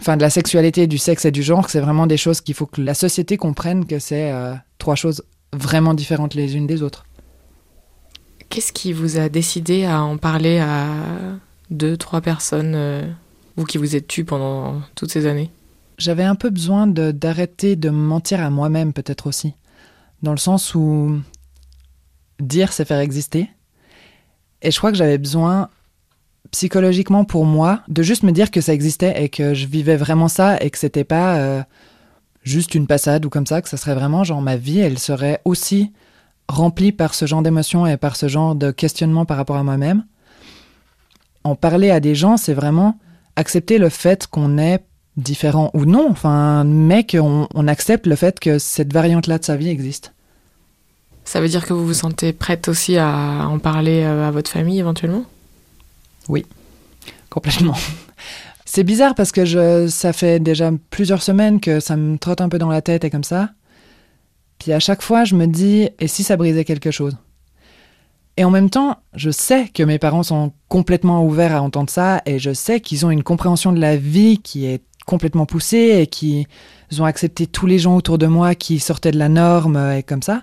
enfin 0.00 0.16
de 0.16 0.22
la 0.22 0.30
sexualité, 0.30 0.86
du 0.86 0.98
sexe 0.98 1.24
et 1.24 1.30
du 1.30 1.42
genre, 1.42 1.70
c'est 1.70 1.80
vraiment 1.80 2.06
des 2.06 2.16
choses 2.16 2.40
qu'il 2.40 2.54
faut 2.54 2.66
que 2.66 2.80
la 2.80 2.94
société 2.94 3.36
comprenne 3.36 3.86
que 3.86 3.98
c'est 3.98 4.30
euh, 4.32 4.54
trois 4.78 4.94
choses 4.94 5.24
vraiment 5.52 5.94
différentes 5.94 6.34
les 6.34 6.56
unes 6.56 6.66
des 6.66 6.82
autres. 6.82 7.06
Qu'est-ce 8.48 8.72
qui 8.72 8.92
vous 8.92 9.18
a 9.18 9.28
décidé 9.28 9.84
à 9.84 10.02
en 10.02 10.18
parler 10.18 10.58
à 10.58 10.86
deux, 11.70 11.96
trois 11.96 12.20
personnes, 12.20 12.74
euh, 12.74 13.02
vous 13.56 13.64
qui 13.64 13.78
vous 13.78 13.96
êtes 13.96 14.06
tu 14.06 14.24
pendant 14.24 14.80
toutes 14.94 15.10
ces 15.10 15.26
années? 15.26 15.50
J'avais 15.98 16.24
un 16.24 16.34
peu 16.34 16.50
besoin 16.50 16.86
d'arrêter 16.86 17.74
de, 17.74 17.88
de 17.88 17.90
me 17.90 18.00
mentir 18.00 18.40
à 18.40 18.50
moi-même 18.50 18.92
peut-être 18.92 19.26
aussi, 19.26 19.54
dans 20.22 20.32
le 20.32 20.36
sens 20.36 20.74
où 20.74 21.18
dire 22.38 22.72
c'est 22.72 22.84
faire 22.84 23.00
exister. 23.00 23.48
Et 24.62 24.70
je 24.70 24.78
crois 24.78 24.90
que 24.90 24.98
j'avais 24.98 25.18
besoin 25.18 25.70
psychologiquement 26.50 27.24
pour 27.24 27.44
moi 27.44 27.80
de 27.88 28.02
juste 28.02 28.22
me 28.22 28.32
dire 28.32 28.50
que 28.50 28.60
ça 28.60 28.72
existait 28.72 29.22
et 29.22 29.28
que 29.28 29.54
je 29.54 29.66
vivais 29.66 29.96
vraiment 29.96 30.28
ça 30.28 30.56
et 30.60 30.70
que 30.70 30.78
c'était 30.78 31.04
pas 31.04 31.36
euh, 31.36 31.62
juste 32.42 32.74
une 32.74 32.86
passade 32.86 33.24
ou 33.24 33.30
comme 33.30 33.46
ça, 33.46 33.62
que 33.62 33.68
ça 33.68 33.76
serait 33.76 33.94
vraiment 33.94 34.24
genre 34.24 34.42
ma 34.42 34.56
vie, 34.56 34.78
elle 34.78 34.98
serait 34.98 35.40
aussi 35.44 35.92
remplie 36.48 36.92
par 36.92 37.14
ce 37.14 37.26
genre 37.26 37.42
d'émotions 37.42 37.86
et 37.86 37.96
par 37.96 38.16
ce 38.16 38.28
genre 38.28 38.54
de 38.54 38.70
questionnement 38.70 39.24
par 39.24 39.36
rapport 39.36 39.56
à 39.56 39.64
moi-même. 39.64 40.04
En 41.44 41.54
parler 41.54 41.90
à 41.90 42.00
des 42.00 42.14
gens, 42.14 42.36
c'est 42.36 42.54
vraiment 42.54 42.98
accepter 43.36 43.78
le 43.78 43.88
fait 43.88 44.26
qu'on 44.26 44.58
est 44.58 44.84
différent 45.16 45.70
ou 45.74 45.84
non, 45.84 46.08
enfin, 46.10 46.64
mais 46.64 47.06
qu'on 47.06 47.48
on 47.54 47.68
accepte 47.68 48.06
le 48.06 48.16
fait 48.16 48.38
que 48.40 48.58
cette 48.58 48.92
variante-là 48.92 49.38
de 49.38 49.44
sa 49.44 49.56
vie 49.56 49.68
existe. 49.68 50.12
Ça 51.24 51.40
veut 51.40 51.48
dire 51.48 51.66
que 51.66 51.72
vous 51.72 51.86
vous 51.86 51.94
sentez 51.94 52.32
prête 52.32 52.68
aussi 52.68 52.96
à 52.96 53.46
en 53.48 53.58
parler 53.58 54.02
euh, 54.04 54.28
à 54.28 54.30
votre 54.30 54.50
famille 54.50 54.78
éventuellement? 54.78 55.24
Oui, 56.28 56.44
complètement. 57.30 57.74
C'est 58.64 58.84
bizarre 58.84 59.14
parce 59.14 59.32
que 59.32 59.44
je, 59.44 59.86
ça 59.86 60.12
fait 60.12 60.40
déjà 60.40 60.70
plusieurs 60.90 61.22
semaines 61.22 61.60
que 61.60 61.80
ça 61.80 61.96
me 61.96 62.18
trotte 62.18 62.40
un 62.40 62.48
peu 62.48 62.58
dans 62.58 62.68
la 62.68 62.82
tête 62.82 63.04
et 63.04 63.10
comme 63.10 63.24
ça. 63.24 63.50
Puis 64.58 64.72
à 64.72 64.80
chaque 64.80 65.02
fois, 65.02 65.24
je 65.24 65.34
me 65.34 65.46
dis, 65.46 65.88
et 66.00 66.08
si 66.08 66.24
ça 66.24 66.36
brisait 66.36 66.64
quelque 66.64 66.90
chose? 66.90 67.16
Et 68.36 68.44
en 68.44 68.50
même 68.50 68.68
temps, 68.68 68.98
je 69.14 69.30
sais 69.30 69.68
que 69.68 69.82
mes 69.82 69.98
parents 69.98 70.22
sont 70.22 70.52
complètement 70.68 71.24
ouverts 71.24 71.54
à 71.54 71.62
entendre 71.62 71.88
ça, 71.88 72.20
et 72.26 72.38
je 72.38 72.52
sais 72.52 72.80
qu'ils 72.80 73.06
ont 73.06 73.10
une 73.10 73.22
compréhension 73.22 73.72
de 73.72 73.80
la 73.80 73.96
vie 73.96 74.38
qui 74.38 74.66
est 74.66 74.82
complètement 75.06 75.46
poussée, 75.46 76.00
et 76.00 76.06
qu'ils 76.06 76.46
ont 76.98 77.04
accepté 77.04 77.46
tous 77.46 77.66
les 77.66 77.78
gens 77.78 77.96
autour 77.96 78.18
de 78.18 78.26
moi 78.26 78.54
qui 78.54 78.78
sortaient 78.78 79.12
de 79.12 79.18
la 79.18 79.28
norme, 79.28 79.76
et 79.96 80.02
comme 80.02 80.22
ça. 80.22 80.42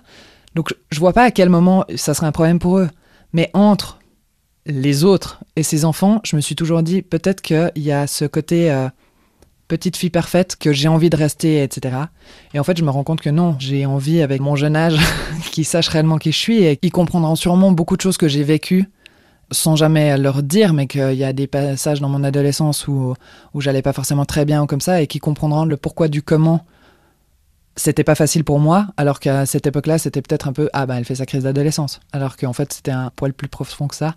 Donc 0.54 0.74
je 0.90 0.98
vois 0.98 1.12
pas 1.12 1.24
à 1.24 1.30
quel 1.30 1.50
moment 1.50 1.84
ça 1.94 2.14
serait 2.14 2.26
un 2.26 2.32
problème 2.32 2.58
pour 2.58 2.78
eux. 2.78 2.88
Mais 3.32 3.50
entre 3.52 3.98
les 4.66 5.04
autres 5.04 5.40
et 5.56 5.62
ses 5.62 5.84
enfants, 5.84 6.20
je 6.24 6.36
me 6.36 6.40
suis 6.40 6.56
toujours 6.56 6.82
dit 6.82 7.02
peut-être 7.02 7.42
qu'il 7.42 7.70
y 7.76 7.92
a 7.92 8.06
ce 8.06 8.24
côté 8.24 8.70
euh, 8.70 8.88
petite 9.68 9.96
fille 9.96 10.10
parfaite 10.10 10.56
que 10.56 10.72
j'ai 10.72 10.88
envie 10.88 11.10
de 11.10 11.16
rester, 11.16 11.62
etc. 11.62 11.96
Et 12.54 12.58
en 12.58 12.64
fait, 12.64 12.76
je 12.76 12.84
me 12.84 12.90
rends 12.90 13.04
compte 13.04 13.20
que 13.20 13.30
non, 13.30 13.56
j'ai 13.58 13.86
envie 13.86 14.22
avec 14.22 14.40
mon 14.40 14.56
jeune 14.56 14.76
âge 14.76 14.98
qu'ils 15.52 15.64
sachent 15.64 15.88
réellement 15.88 16.18
qui 16.18 16.32
je 16.32 16.38
suis 16.38 16.64
et 16.64 16.76
qu'ils 16.76 16.92
comprendront 16.92 17.36
sûrement 17.36 17.72
beaucoup 17.72 17.96
de 17.96 18.02
choses 18.02 18.16
que 18.16 18.28
j'ai 18.28 18.42
vécues 18.42 18.88
sans 19.50 19.76
jamais 19.76 20.16
leur 20.16 20.42
dire, 20.42 20.72
mais 20.72 20.86
qu'il 20.86 21.14
y 21.14 21.24
a 21.24 21.32
des 21.32 21.46
passages 21.46 22.00
dans 22.00 22.08
mon 22.08 22.24
adolescence 22.24 22.88
où, 22.88 23.14
où 23.52 23.60
j'allais 23.60 23.82
pas 23.82 23.92
forcément 23.92 24.24
très 24.24 24.44
bien 24.44 24.62
ou 24.62 24.66
comme 24.66 24.80
ça, 24.80 25.02
et 25.02 25.06
qui 25.06 25.18
comprendront 25.18 25.64
le 25.64 25.76
pourquoi 25.76 26.08
du 26.08 26.22
comment 26.22 26.64
c'était 27.76 28.04
pas 28.04 28.14
facile 28.14 28.44
pour 28.44 28.60
moi, 28.60 28.86
alors 28.96 29.20
qu'à 29.20 29.46
cette 29.46 29.66
époque-là, 29.66 29.98
c'était 29.98 30.22
peut-être 30.22 30.48
un 30.48 30.52
peu 30.52 30.68
ah 30.72 30.86
ben 30.86 30.96
elle 30.96 31.04
fait 31.04 31.16
sa 31.16 31.26
crise 31.26 31.44
d'adolescence, 31.44 32.00
alors 32.12 32.36
qu'en 32.36 32.52
fait 32.52 32.72
c'était 32.72 32.92
un 32.92 33.10
poil 33.10 33.32
plus 33.32 33.48
profond 33.48 33.88
que 33.88 33.96
ça. 33.96 34.14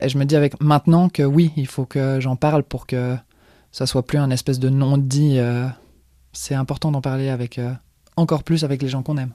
Et 0.00 0.08
je 0.08 0.18
me 0.18 0.24
dis 0.24 0.36
avec 0.36 0.60
maintenant 0.60 1.08
que 1.08 1.22
oui, 1.22 1.52
il 1.56 1.66
faut 1.66 1.84
que 1.84 2.18
j'en 2.20 2.36
parle 2.36 2.62
pour 2.62 2.86
que 2.86 3.16
ça 3.72 3.86
soit 3.86 4.04
plus 4.04 4.18
un 4.18 4.30
espèce 4.30 4.58
de 4.58 4.68
non-dit. 4.68 5.38
Euh, 5.38 5.66
c'est 6.32 6.54
important 6.54 6.90
d'en 6.90 7.00
parler 7.00 7.28
avec 7.28 7.58
euh, 7.58 7.72
encore 8.16 8.42
plus 8.42 8.64
avec 8.64 8.82
les 8.82 8.88
gens 8.88 9.02
qu'on 9.02 9.18
aime. 9.18 9.32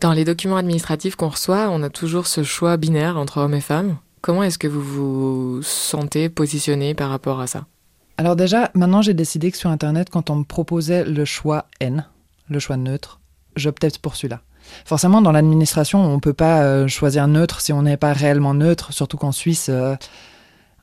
Dans 0.00 0.12
les 0.12 0.24
documents 0.24 0.56
administratifs 0.56 1.16
qu'on 1.16 1.28
reçoit, 1.28 1.70
on 1.70 1.82
a 1.82 1.90
toujours 1.90 2.26
ce 2.28 2.44
choix 2.44 2.76
binaire 2.76 3.18
entre 3.18 3.38
hommes 3.38 3.54
et 3.54 3.60
femmes. 3.60 3.96
Comment 4.20 4.44
est-ce 4.44 4.58
que 4.58 4.68
vous 4.68 4.82
vous 4.82 5.62
sentez 5.62 6.28
positionné 6.28 6.94
par 6.94 7.10
rapport 7.10 7.40
à 7.40 7.46
ça? 7.46 7.66
Alors 8.16 8.36
déjà, 8.36 8.70
maintenant 8.74 9.02
j'ai 9.02 9.14
décidé 9.14 9.50
que 9.50 9.56
sur 9.56 9.70
Internet, 9.70 10.08
quand 10.10 10.30
on 10.30 10.36
me 10.36 10.44
proposait 10.44 11.04
le 11.04 11.24
choix 11.24 11.66
N, 11.80 12.04
le 12.48 12.58
choix 12.58 12.76
neutre, 12.76 13.20
j'optais 13.56 13.88
pour 14.00 14.16
celui-là. 14.16 14.40
Forcément, 14.84 15.22
dans 15.22 15.32
l'administration, 15.32 16.00
on 16.00 16.16
ne 16.16 16.20
peut 16.20 16.32
pas 16.32 16.62
euh, 16.62 16.88
choisir 16.88 17.26
neutre 17.28 17.60
si 17.60 17.72
on 17.72 17.82
n'est 17.82 17.96
pas 17.96 18.12
réellement 18.12 18.54
neutre, 18.54 18.92
surtout 18.92 19.16
qu'en 19.16 19.32
Suisse, 19.32 19.68
euh, 19.70 19.96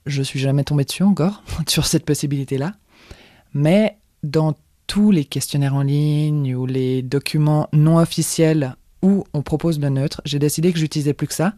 je 0.05 0.21
suis 0.21 0.39
jamais 0.39 0.63
tombé 0.63 0.83
dessus 0.83 1.03
encore, 1.03 1.43
sur 1.67 1.85
cette 1.85 2.05
possibilité-là. 2.05 2.73
Mais 3.53 3.97
dans 4.23 4.55
tous 4.87 5.11
les 5.11 5.25
questionnaires 5.25 5.75
en 5.75 5.81
ligne 5.81 6.55
ou 6.55 6.65
les 6.65 7.01
documents 7.01 7.69
non 7.73 7.97
officiels 7.97 8.75
où 9.01 9.23
on 9.33 9.41
propose 9.41 9.79
le 9.79 9.89
neutre, 9.89 10.21
j'ai 10.25 10.39
décidé 10.39 10.73
que 10.73 10.79
j'utilisais 10.79 11.13
plus 11.13 11.27
que 11.27 11.33
ça. 11.33 11.53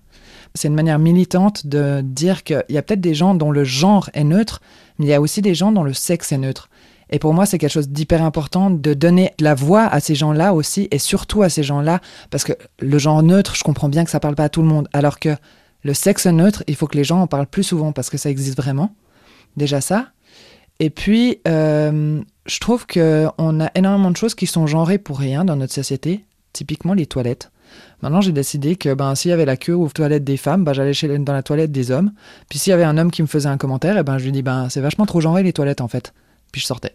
C'est 0.54 0.68
une 0.68 0.74
manière 0.74 1.00
militante 1.00 1.66
de 1.68 2.02
dire 2.02 2.44
qu'il 2.44 2.64
y 2.70 2.78
a 2.78 2.82
peut-être 2.82 3.02
des 3.02 3.14
gens 3.14 3.36
dont 3.36 3.52
le 3.52 3.64
genre 3.64 4.10
est 4.14 4.24
neutre, 4.24 4.62
mais 4.98 5.06
il 5.06 5.10
y 5.10 5.14
a 5.14 5.22
aussi 5.22 5.42
des 5.42 5.56
gens 5.56 5.72
dont 5.72 5.84
le 5.84 5.94
sexe 5.94 6.32
est 6.32 6.38
neutre. 6.38 6.70
Et 7.10 7.20
pour 7.20 7.34
moi, 7.34 7.46
c'est 7.46 7.58
quelque 7.58 7.72
chose 7.72 7.90
d'hyper 7.90 8.22
important 8.22 8.70
de 8.70 8.94
donner 8.94 9.32
la 9.40 9.56
voix 9.56 9.86
à 9.86 10.00
ces 10.00 10.16
gens-là 10.16 10.54
aussi, 10.54 10.88
et 10.92 11.00
surtout 11.00 11.42
à 11.42 11.50
ces 11.50 11.64
gens-là, 11.64 12.02
parce 12.30 12.44
que 12.44 12.54
le 12.80 12.98
genre 12.98 13.24
neutre, 13.24 13.56
je 13.56 13.64
comprends 13.64 13.90
bien 13.90 14.04
que 14.04 14.12
ça 14.12 14.20
parle 14.20 14.36
pas 14.36 14.46
à 14.46 14.50
tout 14.50 14.62
le 14.62 14.68
monde, 14.68 14.88
alors 14.94 15.20
que 15.20 15.36
le 15.84 15.94
sexe 15.94 16.26
neutre, 16.26 16.64
il 16.68 16.76
faut 16.76 16.88
que 16.88 16.98
les 16.98 17.04
gens 17.04 17.22
en 17.22 17.28
parlent 17.28 17.48
plus 17.48 17.64
souvent, 17.64 17.92
parce 17.92 18.10
que 18.10 18.18
ça 18.18 18.30
existe 18.30 18.58
vraiment. 18.58 18.94
Déjà 19.56 19.82
ça. 19.82 20.08
Et 20.80 20.90
puis, 20.90 21.40
euh, 21.48 22.22
je 22.46 22.60
trouve 22.60 22.86
qu'on 22.86 23.60
a 23.60 23.72
énormément 23.74 24.12
de 24.12 24.18
choses 24.18 24.36
qui 24.36 24.46
sont 24.46 24.68
genrées 24.68 24.98
pour 24.98 25.18
rien 25.18 25.46
dans 25.46 25.56
notre 25.56 25.74
société, 25.74 26.24
typiquement 26.54 26.94
les 26.94 27.06
toilettes. 27.06 27.52
Maintenant, 28.02 28.22
j'ai 28.22 28.32
décidé 28.32 28.76
que 28.76 28.94
ben, 28.94 29.16
s'il 29.16 29.30
y 29.30 29.34
avait 29.34 29.46
la 29.46 29.58
queue 29.58 29.76
aux 29.76 29.90
toilettes 29.90 30.24
des 30.24 30.38
femmes, 30.38 30.64
ben, 30.64 30.74
j'allais 30.74 31.20
dans 31.20 31.34
la 31.34 31.44
toilette 31.44 31.72
des 31.72 31.92
hommes. 31.92 32.12
Puis 32.50 32.60
s'il 32.60 32.72
y 32.72 32.74
avait 32.74 32.84
un 32.84 32.98
homme 32.98 33.12
qui 33.12 33.22
me 33.22 33.28
faisait 33.28 33.50
un 33.50 33.58
commentaire, 33.58 33.98
et 33.98 34.04
ben, 34.04 34.18
je 34.18 34.26
lui 34.26 34.32
dis 34.32 34.44
ben, 34.44 34.70
c'est 34.70 34.82
vachement 34.82 35.06
trop 35.06 35.20
genré 35.20 35.44
les 35.44 35.54
toilettes 35.54 35.82
en 35.82 35.88
fait 35.88 36.14
puis 36.58 36.62
je 36.64 36.68
sortais. 36.68 36.94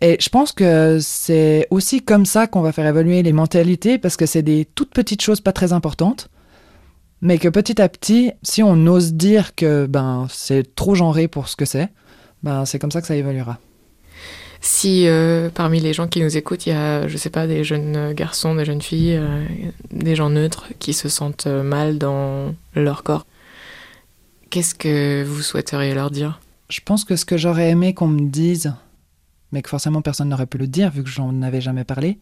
Et 0.00 0.16
je 0.20 0.28
pense 0.28 0.52
que 0.52 0.98
c'est 1.00 1.66
aussi 1.70 2.02
comme 2.02 2.26
ça 2.26 2.46
qu'on 2.46 2.62
va 2.62 2.72
faire 2.72 2.86
évoluer 2.86 3.22
les 3.22 3.32
mentalités, 3.32 3.98
parce 3.98 4.16
que 4.16 4.26
c'est 4.26 4.42
des 4.42 4.66
toutes 4.74 4.92
petites 4.92 5.22
choses 5.22 5.40
pas 5.40 5.52
très 5.52 5.72
importantes, 5.72 6.28
mais 7.20 7.38
que 7.38 7.48
petit 7.48 7.80
à 7.80 7.88
petit, 7.88 8.32
si 8.42 8.62
on 8.62 8.86
ose 8.86 9.14
dire 9.14 9.54
que 9.54 9.86
ben 9.86 10.26
c'est 10.30 10.74
trop 10.74 10.94
genré 10.94 11.26
pour 11.28 11.48
ce 11.48 11.56
que 11.56 11.64
c'est, 11.64 11.88
ben 12.42 12.64
c'est 12.64 12.78
comme 12.78 12.90
ça 12.90 13.00
que 13.00 13.06
ça 13.06 13.16
évoluera. 13.16 13.58
Si 14.60 15.06
euh, 15.06 15.50
parmi 15.52 15.80
les 15.80 15.92
gens 15.92 16.08
qui 16.08 16.20
nous 16.22 16.36
écoutent, 16.36 16.66
il 16.66 16.70
y 16.70 16.72
a, 16.72 17.06
je 17.06 17.16
sais 17.16 17.30
pas, 17.30 17.46
des 17.46 17.64
jeunes 17.64 18.14
garçons, 18.14 18.54
des 18.54 18.64
jeunes 18.64 18.80
filles, 18.80 19.16
euh, 19.16 19.44
des 19.90 20.16
gens 20.16 20.30
neutres 20.30 20.68
qui 20.78 20.94
se 20.94 21.08
sentent 21.08 21.46
mal 21.46 21.98
dans 21.98 22.54
leur 22.74 23.02
corps, 23.02 23.26
qu'est-ce 24.50 24.74
que 24.74 25.22
vous 25.22 25.42
souhaiteriez 25.42 25.94
leur 25.94 26.10
dire? 26.10 26.40
Je 26.70 26.80
pense 26.84 27.04
que 27.04 27.14
ce 27.16 27.24
que 27.24 27.36
j'aurais 27.36 27.68
aimé 27.68 27.92
qu'on 27.92 28.08
me 28.08 28.28
dise, 28.28 28.74
mais 29.54 29.62
que 29.62 29.70
forcément 29.70 30.02
personne 30.02 30.28
n'aurait 30.28 30.46
pu 30.46 30.58
le 30.58 30.66
dire 30.66 30.90
vu 30.90 31.04
que 31.04 31.08
j'en 31.08 31.40
avais 31.42 31.60
jamais 31.60 31.84
parlé, 31.84 32.18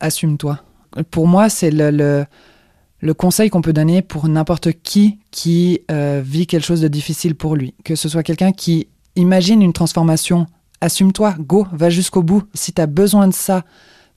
assume-toi. 0.00 0.60
Pour 1.10 1.28
moi, 1.28 1.50
c'est 1.50 1.70
le, 1.70 2.24
le, 3.00 3.14
conseil 3.14 3.50
qu'on 3.50 3.60
peut 3.60 3.74
donner 3.74 4.00
pour 4.00 4.26
n'importe 4.26 4.72
qui 4.72 5.18
qui 5.30 5.82
euh, 5.90 6.22
vit 6.24 6.46
quelque 6.46 6.64
chose 6.64 6.80
de 6.80 6.88
difficile 6.88 7.34
pour 7.34 7.54
lui. 7.54 7.74
Que 7.84 7.94
ce 7.94 8.08
soit 8.08 8.22
quelqu'un 8.22 8.52
qui 8.52 8.88
imagine 9.16 9.60
une 9.60 9.74
transformation, 9.74 10.46
assume-toi, 10.80 11.34
go, 11.38 11.66
va 11.72 11.90
jusqu'au 11.90 12.22
bout. 12.22 12.44
Si 12.54 12.72
tu 12.72 12.80
as 12.80 12.86
besoin 12.86 13.28
de 13.28 13.34
ça 13.34 13.62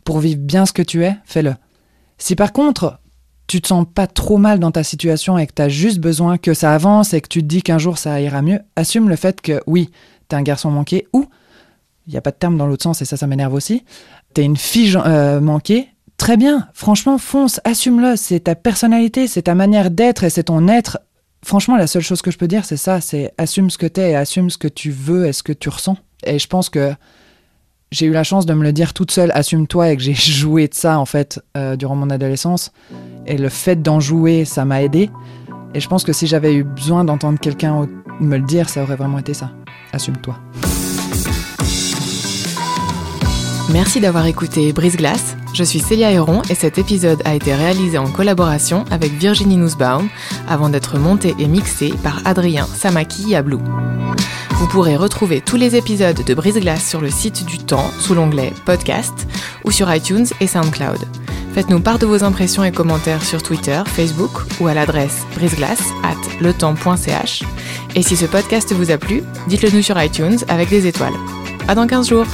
pour 0.06 0.20
vivre 0.20 0.40
bien 0.40 0.66
ce 0.66 0.72
que 0.72 0.82
tu 0.82 1.04
es, 1.04 1.18
fais-le. 1.26 1.56
Si 2.18 2.36
par 2.36 2.54
contre, 2.54 3.00
tu 3.48 3.60
te 3.60 3.68
sens 3.68 3.86
pas 3.94 4.08
trop 4.08 4.38
mal 4.38 4.60
dans 4.60 4.72
ta 4.72 4.84
situation 4.84 5.38
et 5.38 5.46
que 5.46 5.54
tu 5.54 5.62
as 5.62 5.70
juste 5.70 6.00
besoin 6.00 6.38
que 6.38 6.54
ça 6.54 6.74
avance 6.74 7.14
et 7.14 7.20
que 7.20 7.28
tu 7.28 7.42
te 7.42 7.48
dis 7.48 7.64
qu'un 7.64 7.80
jour 7.80 7.98
ça 7.98 8.22
ira 8.22 8.42
mieux, 8.42 8.62
assume 8.78 9.10
le 9.10 9.18
fait 9.18 9.42
que 9.42 9.62
oui, 9.68 9.90
tu 10.30 10.36
es 10.36 10.40
un 10.40 10.44
garçon 10.44 10.72
manqué 10.72 11.08
ou, 11.14 11.26
il 12.10 12.14
n'y 12.14 12.18
a 12.18 12.22
pas 12.22 12.32
de 12.32 12.38
terme 12.38 12.58
dans 12.58 12.66
l'autre 12.66 12.82
sens 12.82 13.04
et 13.04 13.06
ça, 13.06 13.18
ça 13.18 13.28
m'énerve 13.28 13.54
aussi, 13.54 13.86
tu 14.34 14.42
es 14.42 14.44
une 14.44 14.58
fille 14.58 14.98
euh, 15.06 15.40
manquée, 15.40 15.90
très 16.18 16.38
bien, 16.38 16.68
franchement, 16.74 17.20
fonce, 17.20 17.62
assume-le, 17.64 18.16
c'est 18.16 18.42
ta 18.42 18.56
personnalité, 18.56 19.28
c'est 19.28 19.44
ta 19.44 19.54
manière 19.54 19.92
d'être 19.92 20.24
et 20.24 20.32
c'est 20.32 20.44
ton 20.44 20.68
être. 20.68 21.00
Franchement, 21.46 21.78
la 21.78 21.86
seule 21.86 22.02
chose 22.02 22.24
que 22.24 22.32
je 22.32 22.38
peux 22.40 22.48
dire, 22.48 22.66
c'est 22.66 22.78
ça, 22.78 23.00
c'est 23.00 23.32
assume 23.38 23.70
ce 23.70 23.78
que 23.78 23.86
tu 23.86 24.02
es 24.02 24.12
et 24.12 24.16
assume 24.16 24.50
ce 24.50 24.58
que 24.58 24.68
tu 24.68 24.90
veux 24.90 25.28
et 25.28 25.34
ce 25.34 25.44
que 25.44 25.54
tu 25.54 25.70
ressens. 25.70 25.98
Et 26.26 26.40
je 26.40 26.48
pense 26.48 26.70
que 26.70 26.94
j'ai 27.92 28.08
eu 28.08 28.12
la 28.12 28.24
chance 28.24 28.48
de 28.48 28.56
me 28.56 28.64
le 28.64 28.74
dire 28.74 28.94
toute 28.94 29.12
seule, 29.12 29.32
assume-toi, 29.36 29.92
et 29.92 29.98
que 29.98 30.02
j'ai 30.02 30.14
joué 30.16 30.68
de 30.68 30.74
ça 30.74 31.00
en 31.00 31.06
fait 31.06 31.40
euh, 31.56 31.76
durant 31.76 31.96
mon 31.96 32.10
adolescence. 32.10 32.72
Et 33.28 33.38
le 33.38 33.50
fait 33.50 33.84
d'en 33.84 34.00
jouer, 34.00 34.46
ça 34.46 34.66
m'a 34.66 34.82
aidé. 34.82 35.12
Et 35.76 35.80
je 35.80 35.88
pense 35.88 36.04
que 36.04 36.12
si 36.12 36.26
j'avais 36.26 36.56
eu 36.56 36.64
besoin 36.64 37.04
d'entendre 37.04 37.40
quelqu'un 37.40 37.88
me 38.20 38.38
le 38.38 38.44
dire, 38.44 38.68
ça 38.68 38.82
aurait 38.82 38.96
vraiment 38.96 39.20
été 39.20 39.36
ça. 39.36 39.52
Assume-toi. 39.94 40.36
Merci 43.72 44.00
d'avoir 44.00 44.26
écouté 44.26 44.74
Brise 44.74 44.98
Glace. 44.98 45.38
Je 45.54 45.64
suis 45.64 45.80
Célia 45.80 46.12
Héron 46.12 46.42
et 46.50 46.56
cet 46.56 46.80
épisode 46.80 47.22
a 47.24 47.36
été 47.36 47.54
réalisé 47.54 48.00
en 48.00 48.08
collaboration 48.10 48.84
avec 48.90 49.12
Virginie 49.12 49.58
Nussbaum 49.58 50.10
avant 50.48 50.70
d'être 50.70 50.98
monté 50.98 51.36
et 51.38 51.48
mixé 51.48 51.94
par 52.04 52.20
Adrien 52.26 52.66
Samaki 52.66 53.30
Yablou. 53.30 53.62
Vous 54.56 54.68
pourrez 54.68 54.96
retrouver 54.96 55.42
tous 55.42 55.56
les 55.56 55.76
épisodes 55.76 56.24
de 56.24 56.34
Brise 56.34 56.60
Glace 56.60 56.88
sur 56.88 57.00
le 57.00 57.12
site 57.12 57.46
du 57.46 57.60
Temps 57.60 57.92
sous 58.00 58.16
l'onglet 58.16 58.54
Podcast 58.66 59.28
ou 59.66 59.72
sur 59.72 59.94
iTunes 59.94 60.26
et 60.42 60.48
SoundCloud. 60.48 61.00
Faites-nous 61.54 61.80
part 61.80 62.00
de 62.00 62.08
vos 62.08 62.24
impressions 62.24 62.64
et 62.64 62.72
commentaires 62.72 63.24
sur 63.24 63.44
Twitter, 63.44 63.84
Facebook 63.86 64.32
ou 64.60 64.68
à 64.68 64.74
l'adresse 64.74 65.26
briseglace 65.36 65.84
at 66.04 66.42
letemps.ch. 66.42 67.44
Et 67.96 68.02
si 68.02 68.16
ce 68.16 68.26
podcast 68.26 68.74
vous 68.74 68.90
a 68.90 68.98
plu, 68.98 69.22
dites-le 69.48 69.70
nous 69.70 69.84
sur 69.84 70.02
iTunes 70.02 70.40
avec 70.48 70.70
des 70.70 70.88
étoiles. 70.88 71.16
À 71.68 71.76
dans 71.76 71.86
15 71.86 72.10
jours! 72.10 72.26